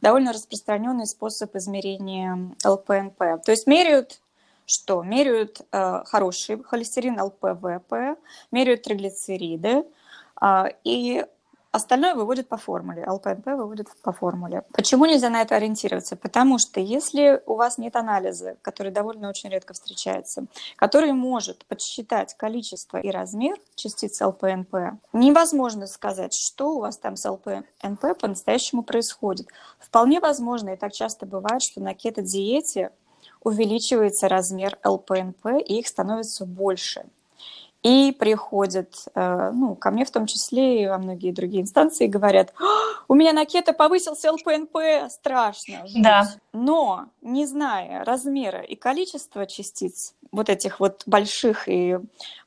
довольно 0.00 0.32
распространенный 0.32 1.06
способ 1.06 1.54
измерения 1.56 2.54
ЛПНП. 2.64 3.42
То 3.44 3.50
есть 3.50 3.66
меряют 3.66 4.20
что? 4.66 5.02
Меряют 5.04 5.60
э, 5.70 6.02
хороший 6.06 6.62
холестерин 6.62 7.20
ЛПВП, 7.20 8.16
меряют 8.50 8.82
триглицериды, 8.82 9.84
э, 10.40 10.64
и 10.82 11.24
Остальное 11.76 12.14
выводит 12.14 12.48
по 12.48 12.56
формуле, 12.56 13.04
ЛПНП 13.06 13.48
выводит 13.48 13.88
по 14.02 14.10
формуле. 14.10 14.62
Почему 14.72 15.04
нельзя 15.04 15.28
на 15.28 15.42
это 15.42 15.56
ориентироваться? 15.56 16.16
Потому 16.16 16.56
что 16.56 16.80
если 16.80 17.42
у 17.44 17.54
вас 17.54 17.76
нет 17.76 17.96
анализа, 17.96 18.56
который 18.62 18.90
довольно 18.90 19.28
очень 19.28 19.50
редко 19.50 19.74
встречается, 19.74 20.46
который 20.76 21.12
может 21.12 21.66
подсчитать 21.66 22.32
количество 22.32 22.96
и 22.96 23.10
размер 23.10 23.58
частиц 23.74 24.22
ЛПНП, 24.22 24.98
невозможно 25.12 25.86
сказать, 25.86 26.32
что 26.32 26.76
у 26.76 26.80
вас 26.80 26.96
там 26.96 27.14
с 27.14 27.30
ЛПНП 27.30 28.18
по-настоящему 28.18 28.82
происходит. 28.82 29.48
Вполне 29.78 30.18
возможно, 30.18 30.70
и 30.70 30.76
так 30.78 30.94
часто 30.94 31.26
бывает, 31.26 31.60
что 31.60 31.82
на 31.82 31.92
кето-диете 31.92 32.90
увеличивается 33.42 34.30
размер 34.30 34.78
ЛПНП, 34.82 35.60
и 35.62 35.80
их 35.80 35.88
становится 35.88 36.46
больше. 36.46 37.04
И 37.82 38.14
приходят, 38.18 38.94
э, 39.14 39.50
ну, 39.52 39.76
ко 39.76 39.90
мне 39.90 40.04
в 40.04 40.10
том 40.10 40.26
числе 40.26 40.82
и 40.82 40.86
во 40.86 40.98
многие 40.98 41.32
другие 41.32 41.62
инстанции, 41.62 42.06
говорят, 42.06 42.52
у 43.08 43.14
меня 43.14 43.32
на 43.32 43.44
кето 43.44 43.72
повысился 43.72 44.32
ЛПНП, 44.32 45.10
страшно, 45.10 45.86
жуть. 45.86 46.02
Да. 46.02 46.28
Но, 46.52 47.06
не 47.22 47.46
зная 47.46 48.04
размера 48.04 48.60
и 48.60 48.74
количества 48.74 49.46
частиц, 49.46 50.14
вот 50.32 50.48
этих 50.48 50.80
вот 50.80 51.02
больших 51.06 51.68
и 51.68 51.98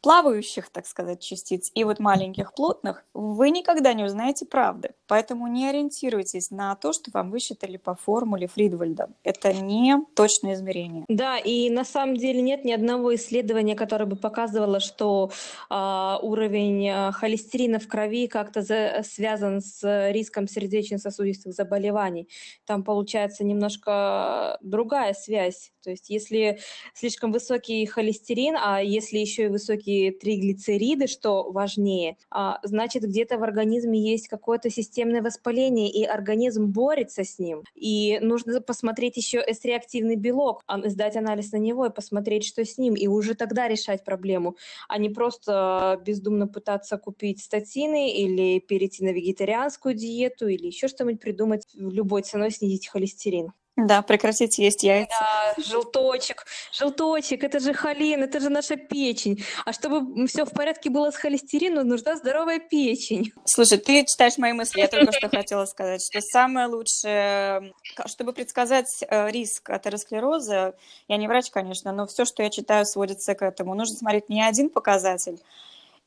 плавающих, 0.01 0.69
так 0.69 0.85
сказать, 0.85 1.21
частиц, 1.21 1.71
и 1.73 1.83
вот 1.83 1.99
маленьких 1.99 2.53
плотных, 2.53 3.03
вы 3.13 3.49
никогда 3.49 3.93
не 3.93 4.03
узнаете 4.03 4.45
правды. 4.45 4.91
Поэтому 5.07 5.47
не 5.47 5.67
ориентируйтесь 5.67 6.51
на 6.51 6.75
то, 6.75 6.93
что 6.93 7.11
вам 7.13 7.31
высчитали 7.31 7.77
по 7.77 7.95
формуле 7.95 8.47
Фридвальда. 8.47 9.09
Это 9.23 9.53
не 9.53 9.97
точное 10.15 10.53
измерение. 10.53 11.05
Да, 11.07 11.37
и 11.37 11.69
на 11.69 11.83
самом 11.83 12.15
деле 12.15 12.41
нет 12.41 12.63
ни 12.63 12.71
одного 12.71 13.15
исследования, 13.15 13.75
которое 13.75 14.05
бы 14.05 14.15
показывало, 14.15 14.79
что 14.79 15.18
э, 15.27 16.17
уровень 16.21 16.87
э, 16.87 17.11
холестерина 17.11 17.79
в 17.79 17.87
крови 17.87 18.27
как-то 18.27 18.61
за, 18.61 19.01
связан 19.03 19.61
с 19.61 20.11
риском 20.11 20.47
сердечно-сосудистых 20.47 21.53
заболеваний. 21.53 22.29
Там 22.65 22.83
получается 22.83 23.43
немножко 23.43 24.57
другая 24.61 25.13
связь. 25.13 25.71
То 25.83 25.91
есть 25.91 26.09
если 26.09 26.59
слишком 26.93 27.31
высокий 27.31 27.85
холестерин, 27.85 28.55
а 28.61 28.81
если 28.81 29.17
еще 29.17 29.45
и 29.45 29.47
высокие 29.47 30.11
триглицериды, 30.11 31.07
что 31.07 31.51
важнее, 31.51 32.17
а, 32.29 32.59
значит 32.63 33.03
где-то 33.03 33.37
в 33.37 33.43
организме 33.43 33.99
есть 33.99 34.27
какое-то 34.27 34.69
системное 34.69 35.21
воспаление, 35.21 35.89
и 35.89 36.03
организм 36.03 36.67
борется 36.67 37.23
с 37.23 37.39
ним. 37.39 37.63
И 37.75 38.19
нужно 38.21 38.61
посмотреть 38.61 39.17
еще 39.17 39.39
S-реактивный 39.39 40.15
белок, 40.15 40.63
а, 40.67 40.87
сдать 40.89 41.15
анализ 41.15 41.51
на 41.51 41.57
него 41.57 41.85
и 41.85 41.93
посмотреть, 41.93 42.45
что 42.45 42.63
с 42.65 42.77
ним, 42.77 42.95
и 42.95 43.07
уже 43.07 43.33
тогда 43.35 43.67
решать 43.67 44.03
проблему, 44.03 44.57
а 44.87 44.97
не 44.97 45.08
просто 45.09 46.01
бездумно 46.05 46.47
пытаться 46.47 46.97
купить 46.97 47.41
статины 47.43 48.11
или 48.13 48.59
перейти 48.59 49.03
на 49.03 49.09
вегетарианскую 49.11 49.93
диету 49.95 50.47
или 50.47 50.67
еще 50.67 50.87
что-нибудь 50.87 51.21
придумать, 51.21 51.67
любой 51.73 52.23
ценой 52.23 52.51
снизить 52.51 52.87
холестерин. 52.87 53.51
Да, 53.87 54.01
прекратить 54.01 54.57
есть 54.57 54.83
яйца. 54.83 55.15
Да, 55.19 55.63
желточек, 55.63 56.45
желточек, 56.73 57.43
это 57.43 57.59
же 57.59 57.73
холин, 57.73 58.23
это 58.23 58.41
же 58.41 58.49
наша 58.49 58.75
печень. 58.75 59.43
А 59.65 59.71
чтобы 59.71 60.27
все 60.27 60.45
в 60.45 60.51
порядке 60.51 60.89
было 60.89 61.11
с 61.11 61.15
холестерином, 61.15 61.87
нужна 61.87 62.17
здоровая 62.17 62.59
печень. 62.59 63.31
Слушай, 63.45 63.77
ты 63.77 64.05
читаешь 64.05 64.37
мои 64.37 64.51
мысли, 64.51 64.79
я 64.79 64.87
только 64.89 65.13
что 65.13 65.29
хотела 65.29 65.65
сказать, 65.65 66.01
что 66.03 66.19
самое 66.19 66.67
лучшее, 66.67 67.73
чтобы 68.07 68.33
предсказать 68.33 69.03
э, 69.07 69.31
риск 69.31 69.69
атеросклероза, 69.69 70.75
я 71.07 71.17
не 71.17 71.27
врач, 71.27 71.49
конечно, 71.49 71.93
но 71.93 72.05
все, 72.05 72.25
что 72.25 72.43
я 72.43 72.49
читаю, 72.49 72.85
сводится 72.85 73.33
к 73.33 73.41
этому. 73.41 73.75
Нужно 73.75 73.95
смотреть 73.95 74.27
не 74.27 74.43
один 74.43 74.69
показатель, 74.69 75.39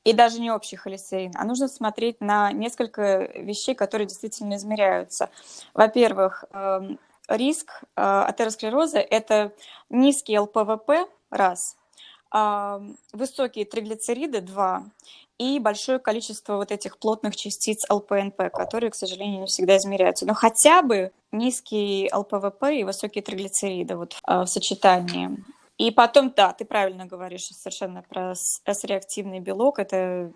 и 0.04 0.12
даже 0.12 0.40
не 0.40 0.50
общий 0.50 0.76
холестерин, 0.76 1.32
а 1.36 1.44
нужно 1.44 1.68
смотреть 1.68 2.20
на 2.20 2.52
несколько 2.52 3.30
вещей, 3.36 3.74
которые 3.74 4.08
действительно 4.08 4.56
измеряются. 4.56 5.30
Во-первых, 5.74 6.44
эм, 6.52 6.98
риск 7.36 7.82
э, 7.96 8.02
атеросклероза– 8.02 8.98
это 9.10 9.52
низкий 9.90 10.38
ЛПВП, 10.38 11.06
раз, 11.30 11.76
э, 12.34 12.80
высокие 13.12 13.64
триглицериды, 13.64 14.40
два, 14.40 14.84
и 15.38 15.58
большое 15.58 15.98
количество 15.98 16.56
вот 16.56 16.70
этих 16.70 16.98
плотных 16.98 17.34
частиц 17.34 17.84
ЛПНП, 17.90 18.52
которые, 18.52 18.90
к 18.90 18.94
сожалению, 18.94 19.40
не 19.40 19.46
всегда 19.46 19.76
измеряются. 19.76 20.26
Но 20.26 20.34
хотя 20.34 20.82
бы 20.82 21.10
низкий 21.32 22.08
ЛПВП 22.12 22.76
и 22.76 22.84
высокие 22.84 23.22
триглицериды 23.22 23.96
вот, 23.96 24.16
э, 24.26 24.42
в 24.42 24.46
сочетании. 24.46 25.30
И 25.78 25.90
потом, 25.90 26.32
да, 26.36 26.52
ты 26.52 26.64
правильно 26.64 27.06
говоришь 27.06 27.48
совершенно 27.48 28.02
про 28.02 28.34
С-реактивный 28.34 29.40
белок. 29.40 29.78
Это 29.80 30.32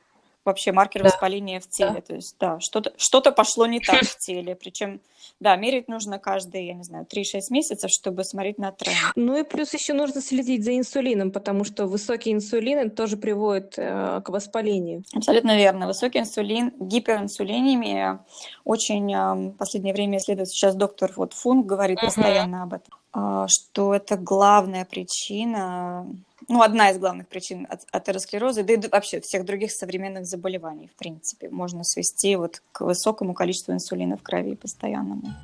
вообще 0.46 0.72
маркер 0.72 1.02
да. 1.02 1.08
воспаления 1.08 1.60
в 1.60 1.68
теле. 1.68 1.94
Да. 1.94 2.00
То 2.00 2.14
есть, 2.14 2.36
да, 2.38 2.60
что-то 2.60 2.92
что 2.96 3.20
пошло 3.32 3.66
не 3.66 3.80
так 3.80 4.02
в 4.02 4.18
теле. 4.18 4.54
Причем, 4.54 5.00
да, 5.40 5.56
мерить 5.56 5.88
нужно 5.88 6.18
каждые, 6.18 6.68
я 6.68 6.74
не 6.74 6.84
знаю, 6.84 7.06
3-6 7.12 7.40
месяцев, 7.50 7.90
чтобы 7.90 8.24
смотреть 8.24 8.58
на 8.58 8.72
тренд. 8.72 8.96
Ну 9.16 9.36
и 9.36 9.42
плюс 9.42 9.74
еще 9.74 9.92
нужно 9.92 10.22
следить 10.22 10.64
за 10.64 10.76
инсулином, 10.76 11.30
потому 11.30 11.64
что 11.64 11.86
высокий 11.86 12.32
инсулин 12.32 12.90
тоже 12.90 13.16
приводит 13.16 13.74
э, 13.76 14.20
к 14.24 14.28
воспалению. 14.28 15.02
Абсолютно 15.12 15.56
верно. 15.56 15.86
Высокий 15.86 16.20
инсулин, 16.20 16.72
гиперинсулинемия 16.78 18.20
очень 18.64 19.12
э, 19.12 19.34
в 19.50 19.56
последнее 19.56 19.94
время 19.94 20.18
исследует 20.18 20.48
сейчас 20.48 20.74
доктор 20.74 21.12
вот 21.16 21.32
Функ 21.32 21.66
говорит 21.66 21.98
uh-huh. 21.98 22.06
постоянно 22.06 22.62
об 22.62 22.74
этом, 22.74 22.94
э, 23.14 23.46
что 23.48 23.94
это 23.94 24.16
главная 24.16 24.84
причина 24.84 26.06
ну, 26.48 26.62
одна 26.62 26.90
из 26.90 26.98
главных 26.98 27.28
причин 27.28 27.66
атеросклероза, 27.90 28.62
да 28.62 28.74
и 28.74 28.88
вообще 28.88 29.20
всех 29.20 29.44
других 29.44 29.72
современных 29.72 30.26
заболеваний, 30.26 30.88
в 30.88 30.94
принципе, 30.96 31.48
можно 31.50 31.84
свести 31.84 32.36
вот 32.36 32.62
к 32.72 32.82
высокому 32.82 33.34
количеству 33.34 33.72
инсулина 33.72 34.16
в 34.16 34.22
крови 34.22 34.54
постоянному. 34.54 35.34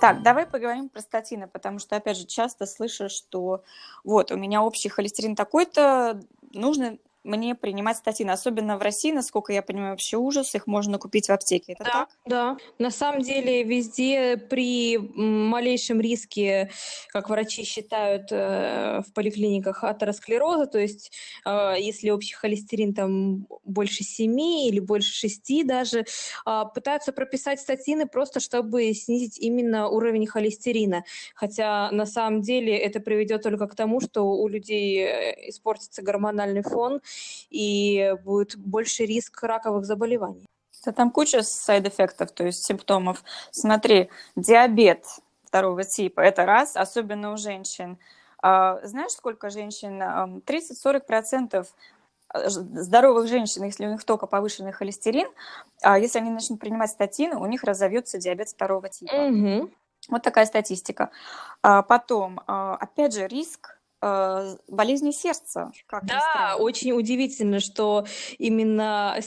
Так, 0.00 0.22
давай 0.22 0.46
поговорим 0.46 0.88
про 0.88 1.00
статины, 1.00 1.46
потому 1.46 1.78
что, 1.78 1.94
опять 1.94 2.16
же, 2.16 2.26
часто 2.26 2.66
слышу, 2.66 3.08
что 3.08 3.62
вот, 4.02 4.32
у 4.32 4.36
меня 4.36 4.62
общий 4.62 4.88
холестерин 4.88 5.36
такой-то, 5.36 6.20
нужно 6.52 6.98
мне 7.24 7.54
принимать 7.54 7.96
статины, 7.96 8.30
особенно 8.30 8.76
в 8.76 8.82
России, 8.82 9.12
насколько 9.12 9.52
я 9.52 9.62
понимаю, 9.62 9.92
вообще 9.92 10.16
ужас, 10.16 10.54
их 10.54 10.66
можно 10.66 10.98
купить 10.98 11.28
в 11.28 11.32
аптеке, 11.32 11.72
это 11.72 11.84
да, 11.84 11.90
так? 11.90 12.08
Да, 12.26 12.56
на 12.78 12.90
самом 12.90 13.22
деле 13.22 13.62
везде 13.62 14.36
при 14.36 14.98
малейшем 14.98 16.00
риске, 16.00 16.70
как 17.08 17.30
врачи 17.30 17.64
считают 17.64 18.28
э, 18.30 19.02
в 19.06 19.12
поликлиниках 19.12 19.84
атеросклероза, 19.84 20.66
то 20.66 20.78
есть 20.78 21.12
э, 21.46 21.74
если 21.78 22.10
общий 22.10 22.34
холестерин 22.34 22.94
там 22.94 23.46
больше 23.64 24.02
7 24.02 24.40
или 24.40 24.80
больше 24.80 25.12
6 25.12 25.66
даже, 25.66 26.04
э, 26.46 26.62
пытаются 26.74 27.12
прописать 27.12 27.60
статины 27.60 28.06
просто, 28.06 28.40
чтобы 28.40 28.92
снизить 28.94 29.38
именно 29.38 29.88
уровень 29.88 30.26
холестерина, 30.26 31.04
хотя 31.34 31.90
на 31.92 32.06
самом 32.06 32.42
деле 32.42 32.76
это 32.76 33.00
приведет 33.00 33.42
только 33.42 33.68
к 33.68 33.74
тому, 33.74 34.00
что 34.00 34.22
у 34.22 34.48
людей 34.48 34.98
э, 35.04 35.48
испортится 35.50 36.02
гормональный 36.02 36.62
фон, 36.62 37.00
и 37.50 38.14
будет 38.24 38.56
больше 38.56 39.04
риск 39.04 39.42
раковых 39.42 39.84
заболеваний. 39.84 40.46
Да 40.84 40.92
там 40.92 41.10
куча 41.10 41.42
сайд-эффектов, 41.42 42.32
то 42.32 42.44
есть 42.44 42.64
симптомов. 42.64 43.22
Смотри, 43.52 44.10
диабет 44.34 45.04
второго 45.44 45.84
типа, 45.84 46.20
это 46.20 46.44
раз, 46.44 46.76
особенно 46.76 47.32
у 47.32 47.36
женщин. 47.36 47.98
А, 48.42 48.80
знаешь, 48.84 49.12
сколько 49.12 49.50
женщин? 49.50 50.02
30-40% 50.02 51.66
э, 52.34 52.48
здоровых 52.48 53.28
женщин, 53.28 53.62
если 53.62 53.86
у 53.86 53.92
них 53.92 54.02
только 54.02 54.26
повышенный 54.26 54.72
холестерин, 54.72 55.28
а 55.82 55.98
если 55.98 56.18
они 56.18 56.30
начнут 56.30 56.58
принимать 56.58 56.90
статины, 56.90 57.36
у 57.36 57.46
них 57.46 57.62
разовьется 57.62 58.18
диабет 58.18 58.48
второго 58.48 58.88
типа. 58.88 59.14
Угу. 59.14 59.70
Вот 60.08 60.22
такая 60.22 60.46
статистика. 60.46 61.10
А 61.62 61.82
потом, 61.82 62.40
опять 62.46 63.14
же, 63.14 63.28
риск 63.28 63.78
э, 64.02 64.56
болезни 64.68 65.10
сердца. 65.12 65.70
Как 65.86 66.04
да, 66.04 66.56
очень 66.58 66.92
удивительно, 66.92 67.60
что 67.60 68.06
именно 68.38 69.18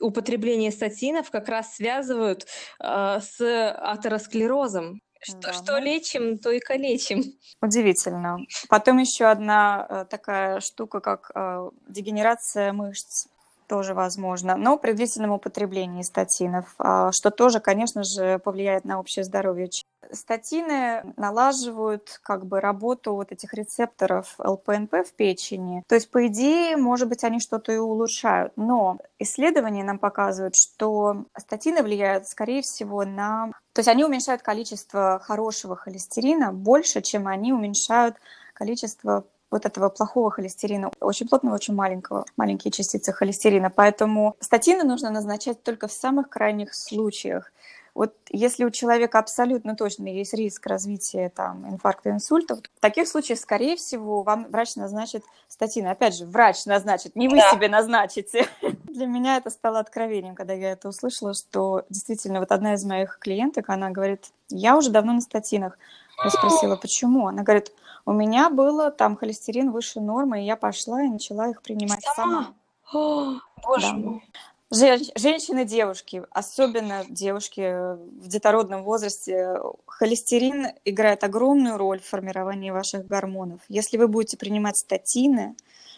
употребление 0.00 0.70
статинов 0.70 1.30
как 1.30 1.48
раз 1.48 1.74
связывают 1.76 2.46
э, 2.82 3.20
с 3.20 3.40
атеросклерозом. 3.72 5.00
Что, 5.22 5.38
да, 5.38 5.52
что 5.52 5.78
лечим, 5.78 6.38
то 6.38 6.50
и 6.50 6.60
калечим. 6.60 7.22
Удивительно. 7.60 8.38
Потом 8.70 8.98
еще 8.98 9.26
одна 9.26 9.86
э, 9.88 10.04
такая 10.08 10.60
штука, 10.60 11.00
как 11.00 11.30
э, 11.34 11.70
дегенерация 11.88 12.72
мышц 12.72 13.26
тоже 13.70 13.94
возможно, 13.94 14.56
но 14.56 14.76
при 14.76 14.92
длительном 14.94 15.30
употреблении 15.30 16.02
статинов, 16.02 16.74
э, 16.80 17.10
что 17.12 17.30
тоже, 17.30 17.60
конечно 17.60 18.02
же, 18.02 18.40
повлияет 18.40 18.84
на 18.84 18.98
общее 18.98 19.24
здоровье 19.24 19.70
статины 20.12 21.04
налаживают 21.16 22.18
как 22.24 22.44
бы 22.44 22.58
работу 22.58 23.14
вот 23.14 23.30
этих 23.30 23.54
рецепторов 23.54 24.34
ЛПНП 24.38 25.06
в 25.06 25.12
печени. 25.14 25.84
То 25.86 25.94
есть, 25.94 26.10
по 26.10 26.26
идее, 26.26 26.76
может 26.76 27.08
быть, 27.08 27.22
они 27.22 27.38
что-то 27.38 27.70
и 27.70 27.76
улучшают. 27.76 28.52
Но 28.56 28.98
исследования 29.20 29.84
нам 29.84 30.00
показывают, 30.00 30.56
что 30.56 31.26
статины 31.38 31.84
влияют, 31.84 32.26
скорее 32.26 32.62
всего, 32.62 33.04
на... 33.04 33.52
То 33.72 33.80
есть 33.80 33.88
они 33.88 34.04
уменьшают 34.04 34.42
количество 34.42 35.20
хорошего 35.22 35.76
холестерина 35.76 36.52
больше, 36.52 37.02
чем 37.02 37.28
они 37.28 37.52
уменьшают 37.52 38.16
количество 38.52 39.24
вот 39.50 39.66
этого 39.66 39.88
плохого 39.88 40.30
холестерина, 40.30 40.90
очень 41.00 41.28
плотного, 41.28 41.54
очень 41.54 41.74
маленького, 41.74 42.24
маленькие 42.36 42.70
частицы 42.70 43.12
холестерина. 43.12 43.70
Поэтому 43.70 44.36
статины 44.40 44.84
нужно 44.84 45.10
назначать 45.10 45.62
только 45.62 45.88
в 45.88 45.92
самых 45.92 46.28
крайних 46.28 46.74
случаях. 46.74 47.52
Вот 47.94 48.14
если 48.30 48.64
у 48.64 48.70
человека 48.70 49.18
абсолютно 49.18 49.74
точно 49.74 50.06
есть 50.06 50.32
риск 50.32 50.66
развития 50.66 51.28
там, 51.28 51.68
инфаркта, 51.68 52.10
инсульта, 52.10 52.56
в 52.56 52.80
таких 52.80 53.08
случаях, 53.08 53.38
скорее 53.38 53.76
всего, 53.76 54.22
вам 54.22 54.46
врач 54.48 54.76
назначит 54.76 55.24
статины. 55.48 55.88
Опять 55.88 56.16
же, 56.16 56.24
врач 56.24 56.66
назначит, 56.66 57.16
не 57.16 57.28
вы 57.28 57.38
да. 57.38 57.50
себе 57.50 57.68
назначите. 57.68 58.46
Для 58.84 59.06
меня 59.06 59.36
это 59.36 59.50
стало 59.50 59.80
откровением, 59.80 60.36
когда 60.36 60.52
я 60.52 60.70
это 60.72 60.88
услышала, 60.88 61.34
что 61.34 61.84
действительно 61.90 62.38
вот 62.38 62.52
одна 62.52 62.74
из 62.74 62.84
моих 62.84 63.18
клиенток, 63.18 63.68
она 63.68 63.90
говорит, 63.90 64.26
я 64.48 64.76
уже 64.76 64.90
давно 64.90 65.12
на 65.12 65.20
статинах. 65.20 65.76
Я 66.22 66.30
спросила, 66.30 66.76
почему? 66.76 67.26
Она 67.26 67.42
говорит, 67.42 67.72
у 68.06 68.12
меня 68.12 68.50
было 68.50 68.90
там 68.90 69.16
холестерин 69.16 69.70
выше 69.70 70.00
нормы, 70.00 70.42
и 70.42 70.46
я 70.46 70.56
пошла 70.56 71.02
и 71.02 71.08
начала 71.08 71.48
их 71.48 71.62
принимать 71.62 72.02
сама. 72.02 72.14
сама. 72.16 72.54
О, 72.92 73.40
боже 73.62 73.86
да. 73.86 73.92
мой 73.94 74.22
женщины, 74.70 75.64
девушки, 75.64 76.22
особенно 76.30 77.04
девушки 77.08 77.94
в 77.96 78.28
детородном 78.28 78.84
возрасте, 78.84 79.58
холестерин 79.86 80.68
играет 80.84 81.24
огромную 81.24 81.76
роль 81.76 82.00
в 82.00 82.06
формировании 82.06 82.70
ваших 82.70 83.06
гормонов. 83.06 83.60
Если 83.68 83.96
вы 83.96 84.06
будете 84.06 84.36
принимать 84.36 84.76
статины 84.76 85.56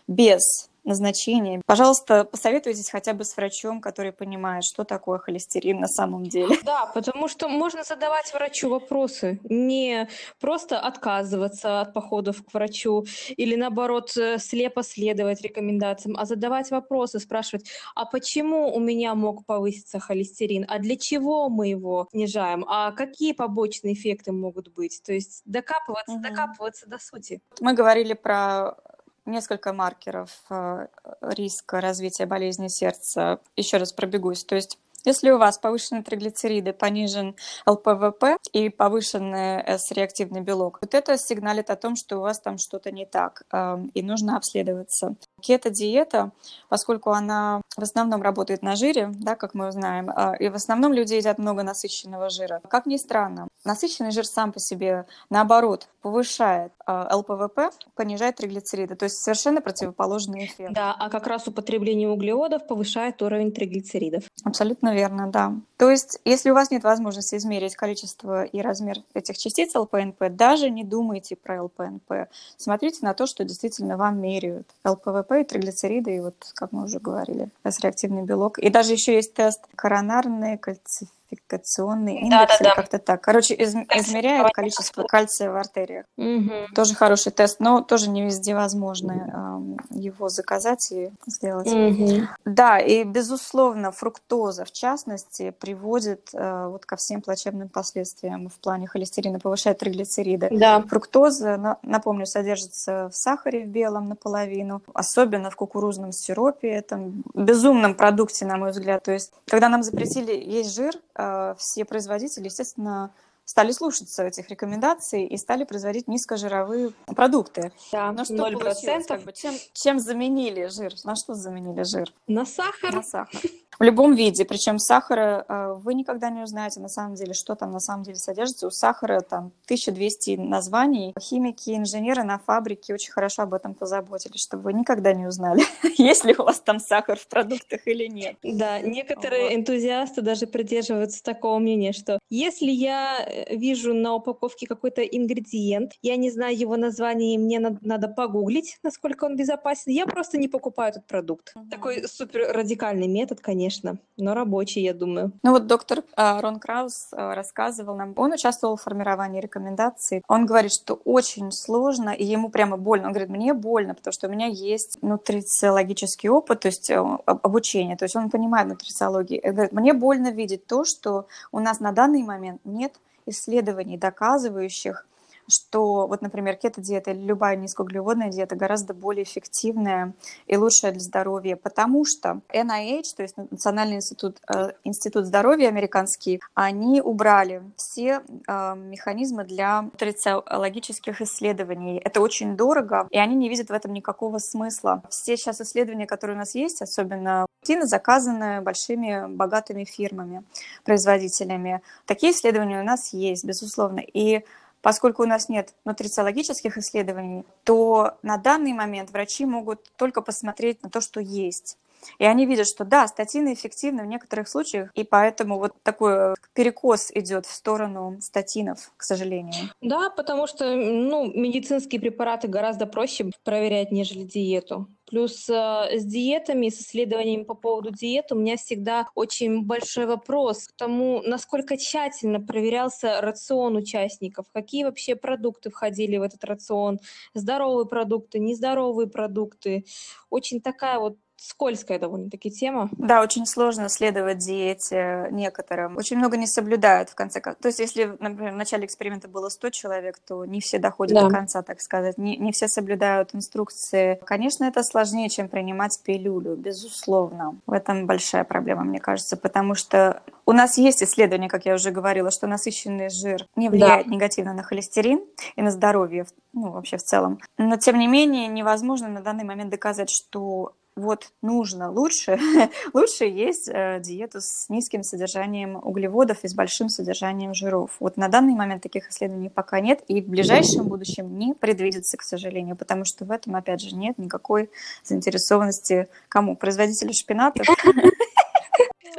без 0.08 0.70
назначения. 0.84 1.62
Пожалуйста, 1.66 2.24
посоветуйтесь 2.24 2.90
хотя 2.90 3.14
бы 3.14 3.24
с 3.24 3.36
врачом, 3.36 3.80
который 3.80 4.12
понимает, 4.12 4.64
что 4.64 4.84
такое 4.84 5.18
холестерин 5.18 5.80
на 5.80 5.88
самом 5.88 6.26
деле. 6.26 6.56
Да, 6.64 6.86
потому 6.86 7.28
что 7.28 7.48
можно 7.48 7.82
задавать 7.82 8.32
врачу 8.32 8.68
вопросы, 8.68 9.40
не 9.44 10.08
просто 10.40 10.78
отказываться 10.78 11.80
от 11.80 11.92
походов 11.92 12.44
к 12.44 12.54
врачу 12.54 13.04
или 13.36 13.56
наоборот 13.56 14.16
э, 14.16 14.38
слепо 14.38 14.82
следовать 14.82 15.42
рекомендациям, 15.42 16.16
а 16.18 16.24
задавать 16.24 16.70
вопросы, 16.70 17.18
спрашивать, 17.18 17.68
а 17.94 18.04
почему 18.06 18.74
у 18.74 18.80
меня 18.80 19.14
мог 19.14 19.44
повыситься 19.46 20.00
холестерин, 20.00 20.64
а 20.68 20.78
для 20.78 20.96
чего 20.96 21.48
мы 21.48 21.68
его 21.68 22.08
снижаем, 22.12 22.64
а 22.68 22.92
какие 22.92 23.32
побочные 23.32 23.94
эффекты 23.94 24.32
могут 24.32 24.68
быть. 24.68 25.02
То 25.04 25.12
есть 25.12 25.42
докапываться, 25.44 26.14
угу. 26.14 26.22
докапываться 26.22 26.88
до 26.88 26.98
сути. 26.98 27.40
Мы 27.60 27.74
говорили 27.74 28.14
про 28.14 28.76
несколько 29.26 29.72
маркеров 29.72 30.30
э, 30.50 30.86
риска 31.20 31.80
развития 31.80 32.26
болезни 32.26 32.68
сердца. 32.68 33.40
Еще 33.56 33.76
раз 33.76 33.92
пробегусь. 33.92 34.44
То 34.44 34.54
есть 34.54 34.78
если 35.04 35.30
у 35.30 35.38
вас 35.38 35.58
повышенные 35.58 36.04
триглицериды, 36.04 36.72
понижен 36.72 37.34
ЛПВП 37.66 38.36
и 38.52 38.68
повышенный 38.68 39.60
С-реактивный 39.66 40.42
белок, 40.42 40.78
вот 40.80 40.94
это 40.94 41.18
сигналит 41.18 41.70
о 41.70 41.76
том, 41.76 41.96
что 41.96 42.18
у 42.18 42.20
вас 42.20 42.38
там 42.38 42.56
что-то 42.56 42.92
не 42.92 43.04
так, 43.04 43.42
эм, 43.50 43.88
и 43.94 44.02
нужно 44.02 44.36
обследоваться. 44.36 45.16
Кето-диета, 45.40 46.30
поскольку 46.68 47.10
она 47.10 47.62
в 47.76 47.82
основном 47.82 48.22
работает 48.22 48.62
на 48.62 48.76
жире, 48.76 49.10
да, 49.12 49.34
как 49.34 49.54
мы 49.54 49.72
знаем, 49.72 50.08
э, 50.10 50.36
и 50.38 50.48
в 50.48 50.54
основном 50.54 50.92
люди 50.92 51.14
едят 51.14 51.38
много 51.38 51.64
насыщенного 51.64 52.30
жира. 52.30 52.60
Как 52.68 52.86
ни 52.86 52.96
странно, 52.96 53.48
насыщенный 53.64 54.12
жир 54.12 54.24
сам 54.24 54.52
по 54.52 54.60
себе, 54.60 55.06
наоборот, 55.30 55.88
повышает 56.02 56.72
э, 56.86 57.14
ЛПВП, 57.14 57.70
понижает 57.94 58.36
триглицериды, 58.36 58.96
то 58.96 59.04
есть 59.04 59.22
совершенно 59.22 59.60
противоположный 59.60 60.46
эффект. 60.46 60.72
Да, 60.74 60.94
а 60.98 61.08
как 61.08 61.26
раз 61.26 61.46
употребление 61.46 62.08
углеводов 62.08 62.66
повышает 62.66 63.22
уровень 63.22 63.52
триглицеридов. 63.52 64.24
Абсолютно 64.44 64.94
верно, 64.94 65.30
да. 65.30 65.54
То 65.82 65.90
есть, 65.90 66.20
если 66.24 66.50
у 66.50 66.54
вас 66.54 66.70
нет 66.70 66.84
возможности 66.84 67.34
измерить 67.34 67.74
количество 67.74 68.44
и 68.44 68.60
размер 68.60 68.98
этих 69.14 69.36
частиц 69.36 69.74
ЛПНП, 69.74 70.28
даже 70.30 70.70
не 70.70 70.84
думайте 70.84 71.34
про 71.34 71.64
ЛПНП. 71.64 72.28
Смотрите 72.56 72.98
на 73.02 73.14
то, 73.14 73.26
что 73.26 73.42
действительно 73.42 73.96
вам 73.96 74.20
меряют. 74.20 74.68
ЛПВП 74.84 75.40
и 75.40 75.44
триглицериды, 75.44 76.14
и 76.14 76.20
вот, 76.20 76.36
как 76.54 76.70
мы 76.70 76.84
уже 76.84 77.00
говорили, 77.00 77.48
С-реактивный 77.64 78.22
белок. 78.22 78.58
И 78.58 78.70
даже 78.70 78.92
еще 78.92 79.14
есть 79.14 79.34
тест 79.34 79.64
коронарный 79.74 80.56
кальцификационный 80.56 82.20
индекс, 82.20 82.58
да, 82.58 82.64
да, 82.64 82.64
да. 82.70 82.74
как-то 82.76 82.98
так. 83.00 83.20
Короче, 83.20 83.54
из, 83.54 83.74
измеряют 83.74 84.52
количество 84.52 85.02
кальция 85.02 85.50
в 85.50 85.56
артерии. 85.56 85.92
калориях. 85.92 86.06
Угу. 86.16 86.74
Тоже 86.74 86.94
хороший 86.94 87.32
тест, 87.32 87.60
но 87.60 87.80
тоже 87.80 88.10
не 88.10 88.22
везде 88.22 88.54
возможно 88.54 89.76
э, 89.90 89.98
его 89.98 90.28
заказать 90.28 90.90
и 90.92 91.10
сделать. 91.26 91.66
Угу. 91.66 92.28
Да, 92.44 92.78
и 92.78 93.04
безусловно 93.04 93.92
фруктоза 93.92 94.64
в 94.64 94.72
частности 94.72 95.50
приводит 95.72 96.30
э, 96.34 96.66
вот 96.68 96.84
ко 96.84 96.96
всем 96.96 97.22
плачебным 97.22 97.68
последствиям 97.68 98.48
в 98.48 98.58
плане 98.60 98.86
холестерина, 98.86 99.40
повышает 99.40 99.78
триглицериды. 99.78 100.48
Да. 100.50 100.82
Фруктоза, 100.82 101.78
напомню, 101.82 102.26
содержится 102.26 103.08
в 103.08 103.16
сахаре 103.16 103.64
в 103.64 103.68
белом 103.68 104.08
наполовину, 104.08 104.82
особенно 104.92 105.50
в 105.50 105.56
кукурузном 105.56 106.12
сиропе, 106.12 106.68
это 106.68 107.10
безумном 107.34 107.94
продукте, 107.94 108.44
на 108.44 108.58
мой 108.58 108.72
взгляд. 108.72 109.02
То 109.02 109.12
есть, 109.12 109.32
когда 109.46 109.68
нам 109.70 109.82
запретили 109.82 110.32
есть 110.32 110.74
жир, 110.74 110.94
э, 111.14 111.54
все 111.56 111.84
производители, 111.86 112.44
естественно, 112.44 113.10
стали 113.44 113.72
слушаться 113.72 114.24
этих 114.24 114.48
рекомендаций 114.50 115.24
и 115.24 115.36
стали 115.36 115.64
производить 115.64 116.08
низкожировые 116.08 116.92
продукты. 117.06 117.72
Да, 117.92 118.12
Но 118.12 118.24
что 118.24 118.34
0%. 118.34 118.58
получилось? 118.58 119.06
Как 119.06 119.22
бы, 119.22 119.32
чем, 119.32 119.54
чем 119.72 119.98
заменили 119.98 120.66
жир? 120.66 120.92
На 121.04 121.16
что 121.16 121.34
заменили 121.34 121.82
жир? 121.82 122.12
На 122.26 122.46
сахар. 122.46 122.94
На 122.94 123.02
сахар. 123.02 123.40
В 123.82 123.84
любом 123.84 124.14
виде, 124.14 124.44
причем 124.44 124.78
сахара 124.78 125.44
э, 125.48 125.74
вы 125.76 125.94
никогда 125.94 126.30
не 126.30 126.40
узнаете 126.40 126.78
на 126.78 126.86
самом 126.86 127.16
деле, 127.16 127.34
что 127.34 127.56
там 127.56 127.72
на 127.72 127.80
самом 127.80 128.04
деле 128.04 128.16
содержится. 128.16 128.68
У 128.68 128.70
сахара 128.70 129.22
там 129.22 129.50
1200 129.64 130.36
названий. 130.36 131.12
Химики, 131.20 131.76
инженеры 131.76 132.22
на 132.22 132.38
фабрике 132.38 132.94
очень 132.94 133.10
хорошо 133.10 133.42
об 133.42 133.54
этом 133.54 133.74
позаботились, 133.74 134.40
чтобы 134.40 134.62
вы 134.62 134.72
никогда 134.74 135.12
не 135.12 135.26
узнали, 135.26 135.64
есть 135.98 136.24
ли 136.24 136.32
у 136.38 136.44
вас 136.44 136.60
там 136.60 136.78
сахар 136.78 137.18
в 137.18 137.26
продуктах 137.26 137.80
или 137.88 138.06
нет. 138.06 138.36
Да, 138.44 138.78
некоторые 138.78 139.48
вот. 139.48 139.54
энтузиасты 139.54 140.22
даже 140.22 140.46
придерживаются 140.46 141.20
такого 141.20 141.58
мнения, 141.58 141.90
что 141.92 142.20
если 142.30 142.70
я 142.70 143.26
э, 143.26 143.56
вижу 143.56 143.94
на 143.94 144.14
упаковке 144.14 144.68
какой-то 144.68 145.02
ингредиент, 145.02 145.94
я 146.02 146.14
не 146.14 146.30
знаю 146.30 146.56
его 146.56 146.76
название, 146.76 147.34
и 147.34 147.38
мне 147.38 147.58
надо, 147.58 147.78
надо 147.80 148.06
погуглить, 148.06 148.78
насколько 148.84 149.24
он 149.24 149.34
безопасен, 149.34 149.90
я 149.90 150.06
просто 150.06 150.38
не 150.38 150.46
покупаю 150.46 150.90
этот 150.92 151.08
продукт. 151.08 151.50
Угу. 151.56 151.68
Такой 151.68 152.06
супер 152.06 152.46
радикальный 152.52 153.08
метод, 153.08 153.40
конечно 153.40 153.71
конечно, 153.72 153.98
но 154.16 154.34
рабочий, 154.34 154.82
я 154.82 154.94
думаю. 154.94 155.32
Ну 155.42 155.52
вот 155.52 155.66
доктор 155.66 156.02
а, 156.16 156.40
Рон 156.40 156.58
Краус 156.58 157.08
а, 157.12 157.34
рассказывал 157.34 157.96
нам, 157.96 158.12
он 158.16 158.32
участвовал 158.32 158.76
в 158.76 158.82
формировании 158.82 159.40
рекомендаций. 159.40 160.22
Он 160.28 160.46
говорит, 160.46 160.72
что 160.72 160.94
очень 161.04 161.50
сложно, 161.52 162.10
и 162.10 162.24
ему 162.24 162.50
прямо 162.50 162.76
больно. 162.76 163.06
Он 163.06 163.12
говорит, 163.12 163.30
мне 163.30 163.54
больно, 163.54 163.94
потому 163.94 164.12
что 164.12 164.28
у 164.28 164.30
меня 164.30 164.46
есть 164.46 164.98
нутрициологический 165.02 166.28
опыт, 166.28 166.60
то 166.60 166.68
есть 166.68 166.90
э, 166.90 166.96
обучение, 167.26 167.96
то 167.96 168.04
есть 168.04 168.16
он 168.16 168.30
понимает 168.30 168.68
нутрициологию. 168.68 169.40
Он 169.44 169.52
говорит, 169.52 169.72
мне 169.72 169.92
больно 169.94 170.30
видеть 170.30 170.66
то, 170.66 170.84
что 170.84 171.26
у 171.52 171.60
нас 171.60 171.80
на 171.80 171.92
данный 171.92 172.22
момент 172.22 172.60
нет 172.64 172.92
исследований, 173.26 173.96
доказывающих, 173.98 175.06
что 175.48 176.06
вот, 176.06 176.22
например, 176.22 176.56
кето-диета 176.56 177.12
или 177.12 177.20
любая 177.20 177.56
низкоуглеводная 177.56 178.30
диета 178.30 178.56
гораздо 178.56 178.94
более 178.94 179.24
эффективная 179.24 180.14
и 180.46 180.56
лучшая 180.56 180.92
для 180.92 181.00
здоровья, 181.00 181.56
потому 181.56 182.04
что 182.04 182.40
NIH, 182.52 183.16
то 183.16 183.22
есть 183.22 183.36
Национальный 183.36 183.96
институт, 183.96 184.38
э, 184.52 184.72
институт 184.84 185.26
здоровья 185.26 185.68
американский, 185.68 186.40
они 186.54 187.00
убрали 187.00 187.62
все 187.76 188.22
э, 188.46 188.74
механизмы 188.76 189.44
для 189.44 189.82
нутрициологических 189.82 191.20
исследований. 191.20 192.00
Это 192.04 192.20
очень 192.20 192.56
дорого, 192.56 193.08
и 193.10 193.18
они 193.18 193.34
не 193.34 193.48
видят 193.48 193.68
в 193.68 193.72
этом 193.72 193.92
никакого 193.92 194.38
смысла. 194.38 195.02
Все 195.08 195.36
сейчас 195.36 195.60
исследования, 195.60 196.06
которые 196.06 196.36
у 196.36 196.38
нас 196.38 196.54
есть, 196.54 196.82
особенно 196.82 197.46
Тины 197.62 197.86
заказаны 197.86 198.60
большими 198.60 199.26
богатыми 199.28 199.84
фирмами, 199.84 200.42
производителями. 200.84 201.80
Такие 202.06 202.32
исследования 202.32 202.80
у 202.80 202.84
нас 202.84 203.12
есть, 203.12 203.44
безусловно. 203.44 204.00
И 204.00 204.44
Поскольку 204.82 205.22
у 205.22 205.26
нас 205.26 205.48
нет 205.48 205.74
нутрициологических 205.84 206.76
исследований, 206.76 207.44
то 207.64 208.18
на 208.22 208.36
данный 208.36 208.72
момент 208.72 209.10
врачи 209.12 209.46
могут 209.46 209.90
только 209.96 210.20
посмотреть 210.20 210.82
на 210.82 210.90
то, 210.90 211.00
что 211.00 211.20
есть. 211.20 211.78
И 212.18 212.24
они 212.24 212.46
видят, 212.46 212.66
что 212.66 212.84
да, 212.84 213.06
статины 213.06 213.54
эффективны 213.54 214.02
в 214.02 214.06
некоторых 214.06 214.48
случаях, 214.48 214.90
и 214.94 215.04
поэтому 215.04 215.58
вот 215.58 215.72
такой 215.82 216.34
перекос 216.52 217.10
идет 217.14 217.46
в 217.46 217.52
сторону 217.52 218.18
статинов, 218.20 218.92
к 218.96 219.02
сожалению. 219.02 219.70
Да, 219.80 220.10
потому 220.10 220.46
что 220.46 220.74
ну, 220.74 221.32
медицинские 221.32 222.00
препараты 222.00 222.48
гораздо 222.48 222.86
проще 222.86 223.30
проверять, 223.44 223.92
нежели 223.92 224.24
диету. 224.24 224.88
Плюс 225.12 225.46
э, 225.50 225.98
с 225.98 226.06
диетами, 226.06 226.70
с 226.70 226.80
исследованиями 226.80 227.42
по 227.42 227.52
поводу 227.52 227.90
диет 227.90 228.32
у 228.32 228.34
меня 228.34 228.56
всегда 228.56 229.06
очень 229.14 229.62
большой 229.62 230.06
вопрос 230.06 230.68
к 230.68 230.72
тому, 230.72 231.20
насколько 231.20 231.76
тщательно 231.76 232.40
проверялся 232.40 233.20
рацион 233.20 233.76
участников, 233.76 234.46
какие 234.54 234.84
вообще 234.84 235.14
продукты 235.14 235.68
входили 235.68 236.16
в 236.16 236.22
этот 236.22 236.42
рацион, 236.44 236.98
здоровые 237.34 237.84
продукты, 237.84 238.38
нездоровые 238.38 239.06
продукты. 239.06 239.84
Очень 240.30 240.62
такая 240.62 240.98
вот 240.98 241.18
скользкая 241.42 241.98
довольно-таки 241.98 242.50
тема. 242.50 242.88
Да, 242.92 243.22
очень 243.22 243.46
сложно 243.46 243.88
следовать 243.88 244.38
диете 244.38 245.28
некоторым. 245.30 245.96
Очень 245.96 246.18
много 246.18 246.36
не 246.36 246.46
соблюдают 246.46 247.10
в 247.10 247.14
конце 247.14 247.40
концов. 247.40 247.62
То 247.62 247.68
есть, 247.68 247.80
если, 247.80 248.16
например, 248.20 248.52
в 248.52 248.56
начале 248.56 248.86
эксперимента 248.86 249.28
было 249.28 249.48
100 249.48 249.70
человек, 249.70 250.18
то 250.18 250.44
не 250.44 250.60
все 250.60 250.78
доходят 250.78 251.14
да. 251.14 251.24
до 251.24 251.30
конца, 251.30 251.62
так 251.62 251.80
сказать. 251.80 252.16
Не, 252.16 252.36
не 252.36 252.52
все 252.52 252.68
соблюдают 252.68 253.34
инструкции. 253.34 254.20
Конечно, 254.24 254.64
это 254.64 254.82
сложнее, 254.82 255.28
чем 255.28 255.48
принимать 255.48 256.00
пилюлю, 256.04 256.54
безусловно. 256.54 257.56
В 257.66 257.72
этом 257.72 258.06
большая 258.06 258.44
проблема, 258.44 258.84
мне 258.84 259.00
кажется, 259.00 259.36
потому 259.36 259.74
что 259.74 260.22
у 260.46 260.52
нас 260.52 260.78
есть 260.78 261.02
исследование, 261.02 261.48
как 261.48 261.66
я 261.66 261.74
уже 261.74 261.90
говорила, 261.90 262.30
что 262.30 262.46
насыщенный 262.46 263.10
жир 263.10 263.46
не 263.56 263.68
влияет 263.68 264.06
да. 264.06 264.12
негативно 264.12 264.52
на 264.52 264.62
холестерин 264.62 265.20
и 265.56 265.62
на 265.62 265.70
здоровье, 265.70 266.26
ну, 266.52 266.70
вообще 266.70 266.96
в 266.96 267.02
целом. 267.02 267.38
Но, 267.58 267.76
тем 267.76 267.98
не 267.98 268.06
менее, 268.06 268.48
невозможно 268.48 269.08
на 269.08 269.22
данный 269.22 269.44
момент 269.44 269.70
доказать, 269.70 270.10
что 270.10 270.74
вот 270.96 271.32
нужно 271.40 271.90
лучше, 271.90 272.38
лучше 272.92 273.24
есть 273.24 273.68
э, 273.68 274.00
диету 274.00 274.40
с 274.40 274.68
низким 274.68 275.02
содержанием 275.02 275.76
углеводов 275.76 276.44
и 276.44 276.48
с 276.48 276.54
большим 276.54 276.88
содержанием 276.88 277.54
жиров. 277.54 277.96
Вот 277.98 278.16
на 278.16 278.28
данный 278.28 278.54
момент 278.54 278.82
таких 278.82 279.08
исследований 279.08 279.48
пока 279.48 279.80
нет, 279.80 280.02
и 280.08 280.20
в 280.20 280.28
ближайшем 280.28 280.88
будущем 280.88 281.38
не 281.38 281.54
предвидится, 281.54 282.16
к 282.16 282.22
сожалению, 282.22 282.76
потому 282.76 283.04
что 283.04 283.24
в 283.24 283.30
этом, 283.30 283.56
опять 283.56 283.80
же, 283.80 283.94
нет 283.96 284.18
никакой 284.18 284.70
заинтересованности 285.04 286.08
кому? 286.28 286.56
Производителю 286.56 287.12
шпината? 287.12 287.64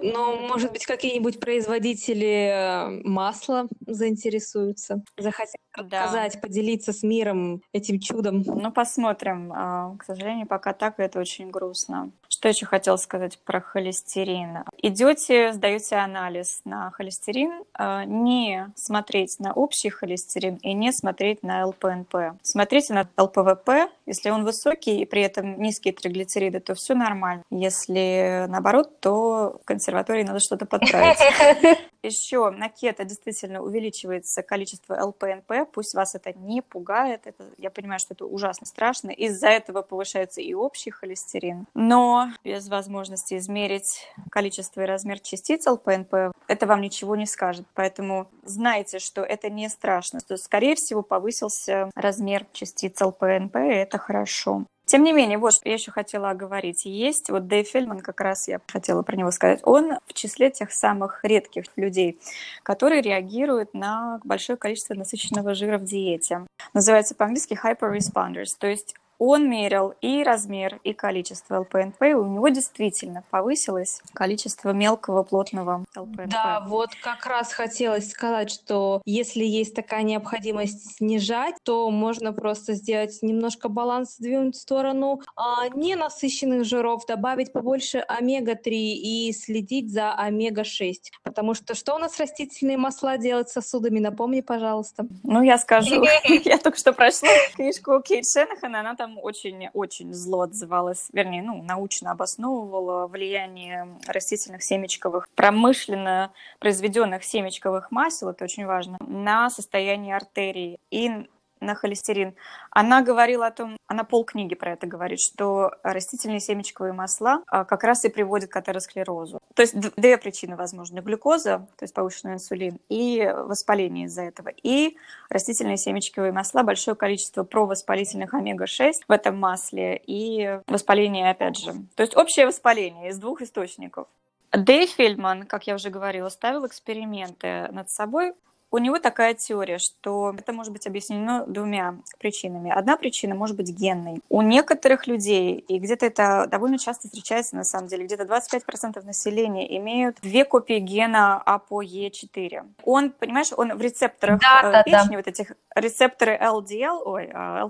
Но, 0.02 0.36
может 0.36 0.72
быть, 0.72 0.86
какие-нибудь 0.86 1.40
производители 1.40 2.50
э, 2.52 3.02
масла 3.04 3.68
заинтересуются, 3.86 5.04
захотят 5.18 5.56
рассказать, 5.76 6.34
да. 6.34 6.40
поделиться 6.40 6.94
с 6.94 7.04
миром 7.04 7.62
этим 7.72 8.00
чудом. 8.00 8.42
Ну, 8.42 8.72
посмотрим. 8.72 9.52
А, 9.54 9.96
к 9.98 10.04
сожалению, 10.04 10.48
пока 10.48 10.74
так, 10.74 11.00
и 11.00 11.04
это 11.04 11.20
очень 11.20 11.50
грустно. 11.50 12.12
Что 12.30 12.50
еще 12.50 12.66
хотел 12.66 12.98
сказать 12.98 13.40
про 13.40 13.62
холестерин? 13.62 14.60
Идете, 14.82 15.54
сдаете 15.54 15.96
анализ 15.96 16.62
на 16.66 16.92
холестерин, 16.92 17.64
а, 17.74 18.06
не 18.06 18.72
смотреть 18.76 19.40
на 19.40 19.54
общий 19.54 19.90
холестерин 19.90 20.56
и 20.58 20.74
не 20.74 20.92
смотреть 20.92 21.44
на 21.44 21.66
ЛПНП. 21.68 22.40
Смотрите 22.42 22.94
на 22.94 23.08
ЛПВП, 23.18 23.90
если 24.06 24.30
он 24.30 24.44
высокий 24.44 25.02
и 25.02 25.06
при 25.06 25.22
этом 25.22 25.60
низкие 25.62 25.94
триглицериды, 25.94 26.60
то 26.60 26.76
все 26.76 26.96
нормально. 26.96 27.44
Если 27.50 28.46
наоборот, 28.48 29.00
то 29.00 29.62
консерватории 29.84 30.24
надо 30.24 30.40
что-то 30.40 30.66
подправить. 30.66 31.20
Еще 32.04 32.50
на 32.50 32.70
кето 32.70 33.06
действительно 33.06 33.62
увеличивается 33.62 34.44
количество 34.44 34.94
ЛПНП, 35.06 35.72
пусть 35.72 35.94
вас 35.94 36.16
это 36.16 36.34
не 36.34 36.62
пугает, 36.62 37.22
это, 37.26 37.46
я 37.58 37.70
понимаю, 37.70 38.00
что 38.00 38.14
это 38.14 38.26
ужасно 38.26 38.66
страшно, 38.66 39.12
из-за 39.12 39.48
этого 39.48 39.82
повышается 39.82 40.42
и 40.42 40.54
общий 40.54 40.92
холестерин, 40.92 41.66
но 41.74 42.28
без 42.44 42.68
возможности 42.68 43.38
измерить 43.38 44.06
количество 44.32 44.82
и 44.82 44.86
размер 44.86 45.20
частиц 45.20 45.66
ЛПНП, 45.66 46.34
это 46.48 46.66
вам 46.66 46.82
ничего 46.82 47.16
не 47.16 47.26
скажет, 47.26 47.66
поэтому 47.74 48.28
знайте, 48.44 49.00
что 49.00 49.22
это 49.22 49.50
не 49.50 49.70
страшно, 49.70 50.20
что, 50.20 50.36
скорее 50.36 50.76
всего, 50.76 51.04
повысился 51.04 51.90
размер 51.96 52.46
частиц 52.52 53.00
ЛПНП, 53.00 53.56
и 53.56 53.76
это 53.76 53.98
хорошо. 53.98 54.66
Тем 54.86 55.04
не 55.04 55.14
менее, 55.14 55.38
вот 55.38 55.54
что 55.54 55.70
я 55.70 55.76
еще 55.76 55.92
хотела 55.92 56.30
оговорить. 56.30 56.86
Есть 56.86 57.30
вот 57.30 57.48
Дэйв 57.48 57.68
Фельдман, 57.68 58.02
как 58.02 58.20
раз 58.20 58.48
я 58.48 58.60
хотела 58.68 59.02
про 59.02 59.16
него 59.16 59.32
сказать, 59.32 59.62
он 59.64 59.94
в 60.08 60.14
числе 60.14 60.52
тех 60.52 60.72
самых 60.72 61.24
редких 61.24 61.66
людей, 61.78 62.20
которые 62.64 63.02
реагируют 63.02 63.74
на 63.74 64.20
большое 64.24 64.58
количество 64.58 64.94
насыщенного 64.94 65.54
жира 65.54 65.78
в 65.78 65.86
диете. 65.86 66.46
Называется 66.74 67.16
по-английски 67.16 67.58
hyper 67.62 67.98
responders, 67.98 68.56
то 68.60 68.68
есть 68.68 68.96
он 69.26 69.50
мерил 69.50 69.94
и 70.02 70.22
размер, 70.22 70.82
и 70.84 70.92
количество 70.92 71.62
ЛПНП, 71.62 72.02
и 72.02 72.14
у 72.14 72.26
него 72.26 72.50
действительно 72.50 73.24
повысилось 73.30 74.02
количество 74.14 74.72
мелкого 74.72 75.24
плотного 75.24 75.86
ЛПНП. 75.96 76.28
Да, 76.28 76.66
вот 76.68 76.90
как 77.02 77.26
раз 77.26 77.54
хотелось 77.54 78.10
сказать, 78.10 78.52
что 78.52 79.02
если 79.06 79.46
есть 79.46 79.76
такая 79.76 80.04
необходимость 80.04 80.98
снижать, 80.98 81.56
то 81.64 81.90
можно 81.90 82.34
просто 82.34 82.74
сделать 82.74 83.20
немножко 83.22 83.70
баланс, 83.70 84.16
сдвинуть 84.16 84.56
в 84.56 84.60
сторону 84.60 85.22
а, 85.38 85.70
ненасыщенных 85.70 86.66
жиров, 86.66 87.06
добавить 87.06 87.54
побольше 87.54 88.00
омега-3 88.00 88.72
и 88.72 89.32
следить 89.32 89.90
за 89.94 90.14
омега-6. 90.14 90.96
Потому 91.24 91.54
что 91.54 91.76
что 91.76 91.96
у 91.96 91.98
нас 91.98 92.20
растительные 92.20 92.78
масла 92.78 93.18
делают 93.18 93.48
с 93.48 93.54
сосудами? 93.54 94.00
Напомни, 94.00 94.42
пожалуйста. 94.42 95.08
Ну, 95.24 95.42
я 95.44 95.58
скажу. 95.58 96.04
Я 96.44 96.58
только 96.58 96.78
что 96.78 96.92
прошла 96.92 97.30
книжку 97.56 98.02
Кейт 98.02 98.28
Шенахан, 98.28 98.76
она 98.76 98.96
там 98.96 99.13
очень-очень 99.18 100.14
зло 100.14 100.42
отзывалась, 100.42 101.08
вернее, 101.14 101.44
ну, 101.44 101.62
научно 101.64 102.12
обосновывала 102.12 103.08
влияние 103.08 104.00
растительных 104.08 104.64
семечковых, 104.64 105.28
промышленно 105.36 106.32
произведенных 106.60 107.24
семечковых 107.24 107.92
масел, 107.92 108.30
это 108.30 108.44
очень 108.44 108.66
важно, 108.66 108.98
на 109.02 109.50
состояние 109.50 110.16
артерий 110.16 110.80
и 110.92 111.28
на 111.66 111.76
холестерин. 111.76 112.36
Она 112.72 113.02
говорила 113.02 113.48
о 113.48 113.52
том, 113.52 113.78
она 113.88 114.04
полкниги 114.04 114.56
про 114.56 114.74
это 114.74 114.88
говорит, 114.88 115.20
что 115.20 115.72
растительные 115.84 116.40
семечковые 116.40 116.94
масла 116.94 117.44
а, 117.48 117.66
как 117.66 117.84
раз 117.84 118.06
и 118.06 118.10
приводят 118.10 118.50
к 118.50 118.56
атеросклерозу. 118.56 119.40
То 119.56 119.62
есть 119.62 119.80
две 119.96 120.18
причины 120.18 120.56
возможны. 120.56 121.00
Глюкоза, 121.00 121.68
то 121.78 121.84
есть 121.84 121.94
повышенный 121.94 122.36
инсулин, 122.36 122.80
и 122.90 123.32
воспаление 123.36 124.06
из-за 124.06 124.24
этого. 124.24 124.50
И 124.50 124.98
растительные 125.30 125.78
семечковые 125.78 126.32
масла, 126.32 126.64
большое 126.64 126.96
количество 126.96 127.44
провоспалительных 127.44 128.34
омега-6 128.34 128.94
в 129.08 129.12
этом 129.12 129.38
масле, 129.38 130.02
и 130.06 130.60
воспаление 130.68 131.30
опять 131.30 131.58
же. 131.58 131.74
То 131.96 132.04
есть 132.04 132.16
общее 132.16 132.46
воспаление 132.46 133.10
из 133.10 133.18
двух 133.18 133.42
источников. 133.42 134.08
Дэйв 134.52 134.90
Фельдман, 134.92 135.44
как 135.44 135.66
я 135.66 135.76
уже 135.76 135.90
говорила, 135.90 136.30
ставил 136.30 136.68
эксперименты 136.68 137.70
над 137.72 137.90
собой 137.90 138.34
у 138.74 138.80
него 138.80 138.98
такая 138.98 139.36
теория, 139.36 139.78
что 139.78 140.34
это 140.36 140.52
может 140.52 140.74
быть 140.74 140.88
объяснено 140.88 141.46
двумя 141.46 141.96
причинами. 142.18 142.72
Одна 142.72 142.98
причина 142.98 143.36
может 143.36 143.56
быть 143.56 143.70
генной. 143.70 144.20
У 144.30 144.42
некоторых 144.42 145.06
людей, 145.06 145.58
и 145.60 145.78
где-то 145.78 146.08
это 146.08 146.48
довольно 146.50 146.80
часто 146.80 147.08
встречается 147.08 147.56
на 147.56 147.66
самом 147.66 147.88
деле, 147.88 148.06
где-то 148.06 148.24
25% 148.24 149.06
населения 149.06 149.78
имеют 149.78 150.18
две 150.24 150.44
копии 150.44 150.80
гена 150.80 151.44
ApoE4. 151.46 152.64
Он, 152.84 153.12
понимаешь, 153.12 153.50
он 153.56 153.78
в 153.78 153.82
рецепторах 153.82 154.42
да, 154.42 154.64
да, 154.64 154.82
печени, 154.82 155.12
да. 155.12 155.18
вот 155.18 155.28
этих 155.28 155.52
рецепторы 155.76 156.36
LDL, 156.36 157.00
ой, 157.06 157.30
а, 157.32 157.70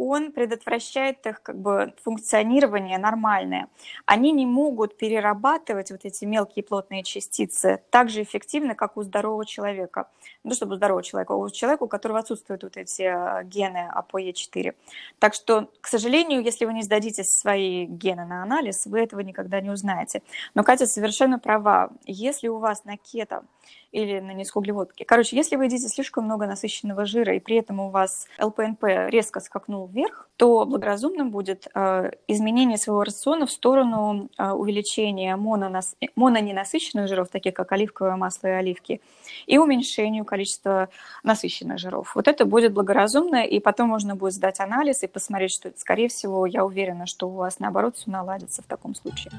он 0.00 0.32
предотвращает 0.32 1.26
их 1.26 1.42
как 1.42 1.58
бы 1.58 1.92
функционирование 2.02 2.96
нормальное. 2.96 3.68
Они 4.06 4.32
не 4.32 4.46
могут 4.46 4.96
перерабатывать 4.96 5.90
вот 5.90 6.04
эти 6.04 6.24
мелкие 6.24 6.62
плотные 6.62 7.02
частицы 7.02 7.82
так 7.90 8.08
же 8.08 8.22
эффективно, 8.22 8.74
как 8.74 8.96
у 8.96 9.02
здорового 9.02 9.44
человека. 9.44 10.08
Ну, 10.42 10.54
чтобы 10.54 10.72
у 10.72 10.76
здорового 10.76 11.02
человека, 11.02 11.32
у 11.32 11.50
человека, 11.50 11.82
у 11.82 11.88
которого 11.88 12.20
отсутствуют 12.20 12.62
вот 12.62 12.78
эти 12.78 13.02
э, 13.02 13.44
гены 13.44 13.90
ApoE4. 13.94 14.74
Так 15.18 15.34
что, 15.34 15.68
к 15.82 15.86
сожалению, 15.86 16.42
если 16.42 16.64
вы 16.64 16.72
не 16.72 16.82
сдадите 16.82 17.22
свои 17.22 17.84
гены 17.84 18.24
на 18.24 18.42
анализ, 18.42 18.86
вы 18.86 19.00
этого 19.00 19.20
никогда 19.20 19.60
не 19.60 19.68
узнаете. 19.68 20.22
Но 20.54 20.64
Катя 20.64 20.86
совершенно 20.86 21.38
права. 21.38 21.90
Если 22.06 22.48
у 22.48 22.58
вас 22.58 22.84
на 22.84 22.96
кето 22.96 23.44
или 23.92 24.20
на 24.20 24.32
низкоуглеводки. 24.32 25.04
Короче, 25.04 25.36
если 25.36 25.56
вы 25.56 25.64
едите 25.64 25.88
слишком 25.88 26.24
много 26.24 26.46
насыщенного 26.46 27.04
жира, 27.04 27.34
и 27.34 27.40
при 27.40 27.56
этом 27.56 27.80
у 27.80 27.90
вас 27.90 28.26
ЛПНП 28.40 28.84
резко 29.08 29.40
скакнул 29.40 29.86
вверх, 29.86 30.28
то 30.36 30.64
благоразумным 30.64 31.30
будет 31.30 31.66
э, 31.74 32.10
изменение 32.28 32.78
своего 32.78 33.04
рациона 33.04 33.46
в 33.46 33.50
сторону 33.50 34.30
э, 34.38 34.50
увеличения 34.50 35.36
мононас... 35.36 35.96
мононенасыщенных 36.14 37.08
жиров, 37.08 37.28
таких 37.28 37.54
как 37.54 37.72
оливковое 37.72 38.16
масло 38.16 38.46
и 38.46 38.50
оливки, 38.52 39.00
и 39.46 39.58
уменьшению 39.58 40.24
количества 40.24 40.88
насыщенных 41.24 41.78
жиров. 41.78 42.14
Вот 42.14 42.28
это 42.28 42.44
будет 42.44 42.72
благоразумно, 42.72 43.44
и 43.44 43.60
потом 43.60 43.88
можно 43.88 44.14
будет 44.14 44.34
сдать 44.34 44.60
анализ 44.60 45.02
и 45.02 45.08
посмотреть, 45.08 45.52
что, 45.52 45.72
скорее 45.76 46.08
всего, 46.08 46.46
я 46.46 46.64
уверена, 46.64 47.06
что 47.06 47.28
у 47.28 47.32
вас, 47.32 47.58
наоборот, 47.58 47.96
все 47.96 48.10
наладится 48.10 48.62
в 48.62 48.66
таком 48.66 48.94
случае. 48.94 49.32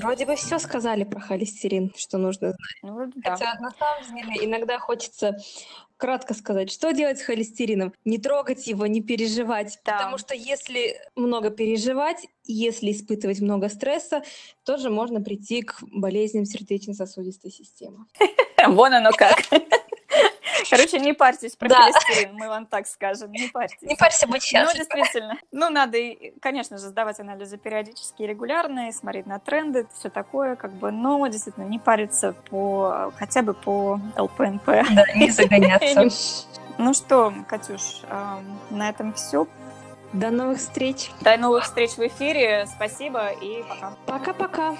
Вроде 0.00 0.26
бы 0.26 0.36
все 0.36 0.58
сказали 0.58 1.04
про 1.04 1.20
холестерин, 1.20 1.92
что 1.96 2.18
нужно 2.18 2.52
знать. 2.52 2.58
Ну, 2.82 3.12
да. 3.16 3.30
Хотя 3.32 3.54
на 3.60 3.70
самом 3.70 4.16
деле 4.16 4.44
иногда 4.46 4.78
хочется 4.78 5.36
кратко 5.96 6.34
сказать, 6.34 6.72
что 6.72 6.92
делать 6.92 7.18
с 7.18 7.22
холестерином. 7.22 7.92
Не 8.04 8.18
трогать 8.18 8.66
его, 8.66 8.86
не 8.86 9.02
переживать. 9.02 9.78
Да. 9.84 9.98
Потому 9.98 10.18
что 10.18 10.34
если 10.34 10.96
много 11.14 11.50
переживать, 11.50 12.26
если 12.44 12.90
испытывать 12.90 13.40
много 13.40 13.68
стресса, 13.68 14.22
тоже 14.64 14.90
можно 14.90 15.20
прийти 15.20 15.62
к 15.62 15.78
болезням 15.82 16.46
сердечно-сосудистой 16.46 17.50
системы. 17.50 18.06
Вон 18.66 18.94
оно 18.94 19.10
как. 19.12 19.38
Короче, 20.70 20.98
не 21.00 21.12
парьтесь 21.12 21.56
про 21.56 21.68
да. 21.68 21.82
холестерин, 21.82 22.34
мы 22.34 22.48
вам 22.48 22.66
так 22.66 22.86
скажем, 22.86 23.32
не 23.32 23.48
парьтесь. 23.48 23.82
Не 23.82 23.96
парься, 23.96 24.26
будь 24.26 24.42
счастлив. 24.42 24.72
Ну, 24.72 24.78
действительно. 24.78 25.38
Ну, 25.52 25.68
надо, 25.70 25.98
конечно 26.40 26.78
же, 26.78 26.88
сдавать 26.88 27.18
анализы 27.20 27.58
периодически 27.58 28.22
и 28.22 28.26
регулярно, 28.26 28.90
смотреть 28.92 29.26
на 29.26 29.38
тренды, 29.38 29.86
все 29.98 30.08
такое, 30.10 30.56
как 30.56 30.72
бы, 30.72 30.90
но 30.90 31.26
действительно 31.26 31.64
не 31.64 31.78
париться 31.78 32.34
по, 32.48 33.12
хотя 33.18 33.42
бы 33.42 33.54
по 33.54 34.00
ЛПНП. 34.16 34.66
Да, 34.66 35.04
не 35.14 35.30
загоняться. 35.30 36.08
Ну 36.78 36.94
что, 36.94 37.34
Катюш, 37.48 38.02
на 38.70 38.88
этом 38.88 39.12
все. 39.12 39.46
До 40.12 40.30
новых 40.30 40.58
встреч. 40.58 41.10
До 41.20 41.36
новых 41.36 41.64
встреч 41.64 41.92
в 41.92 42.00
эфире. 42.00 42.66
Спасибо 42.66 43.28
и 43.28 43.62
пока. 43.62 43.92
Пока-пока. 44.06 44.76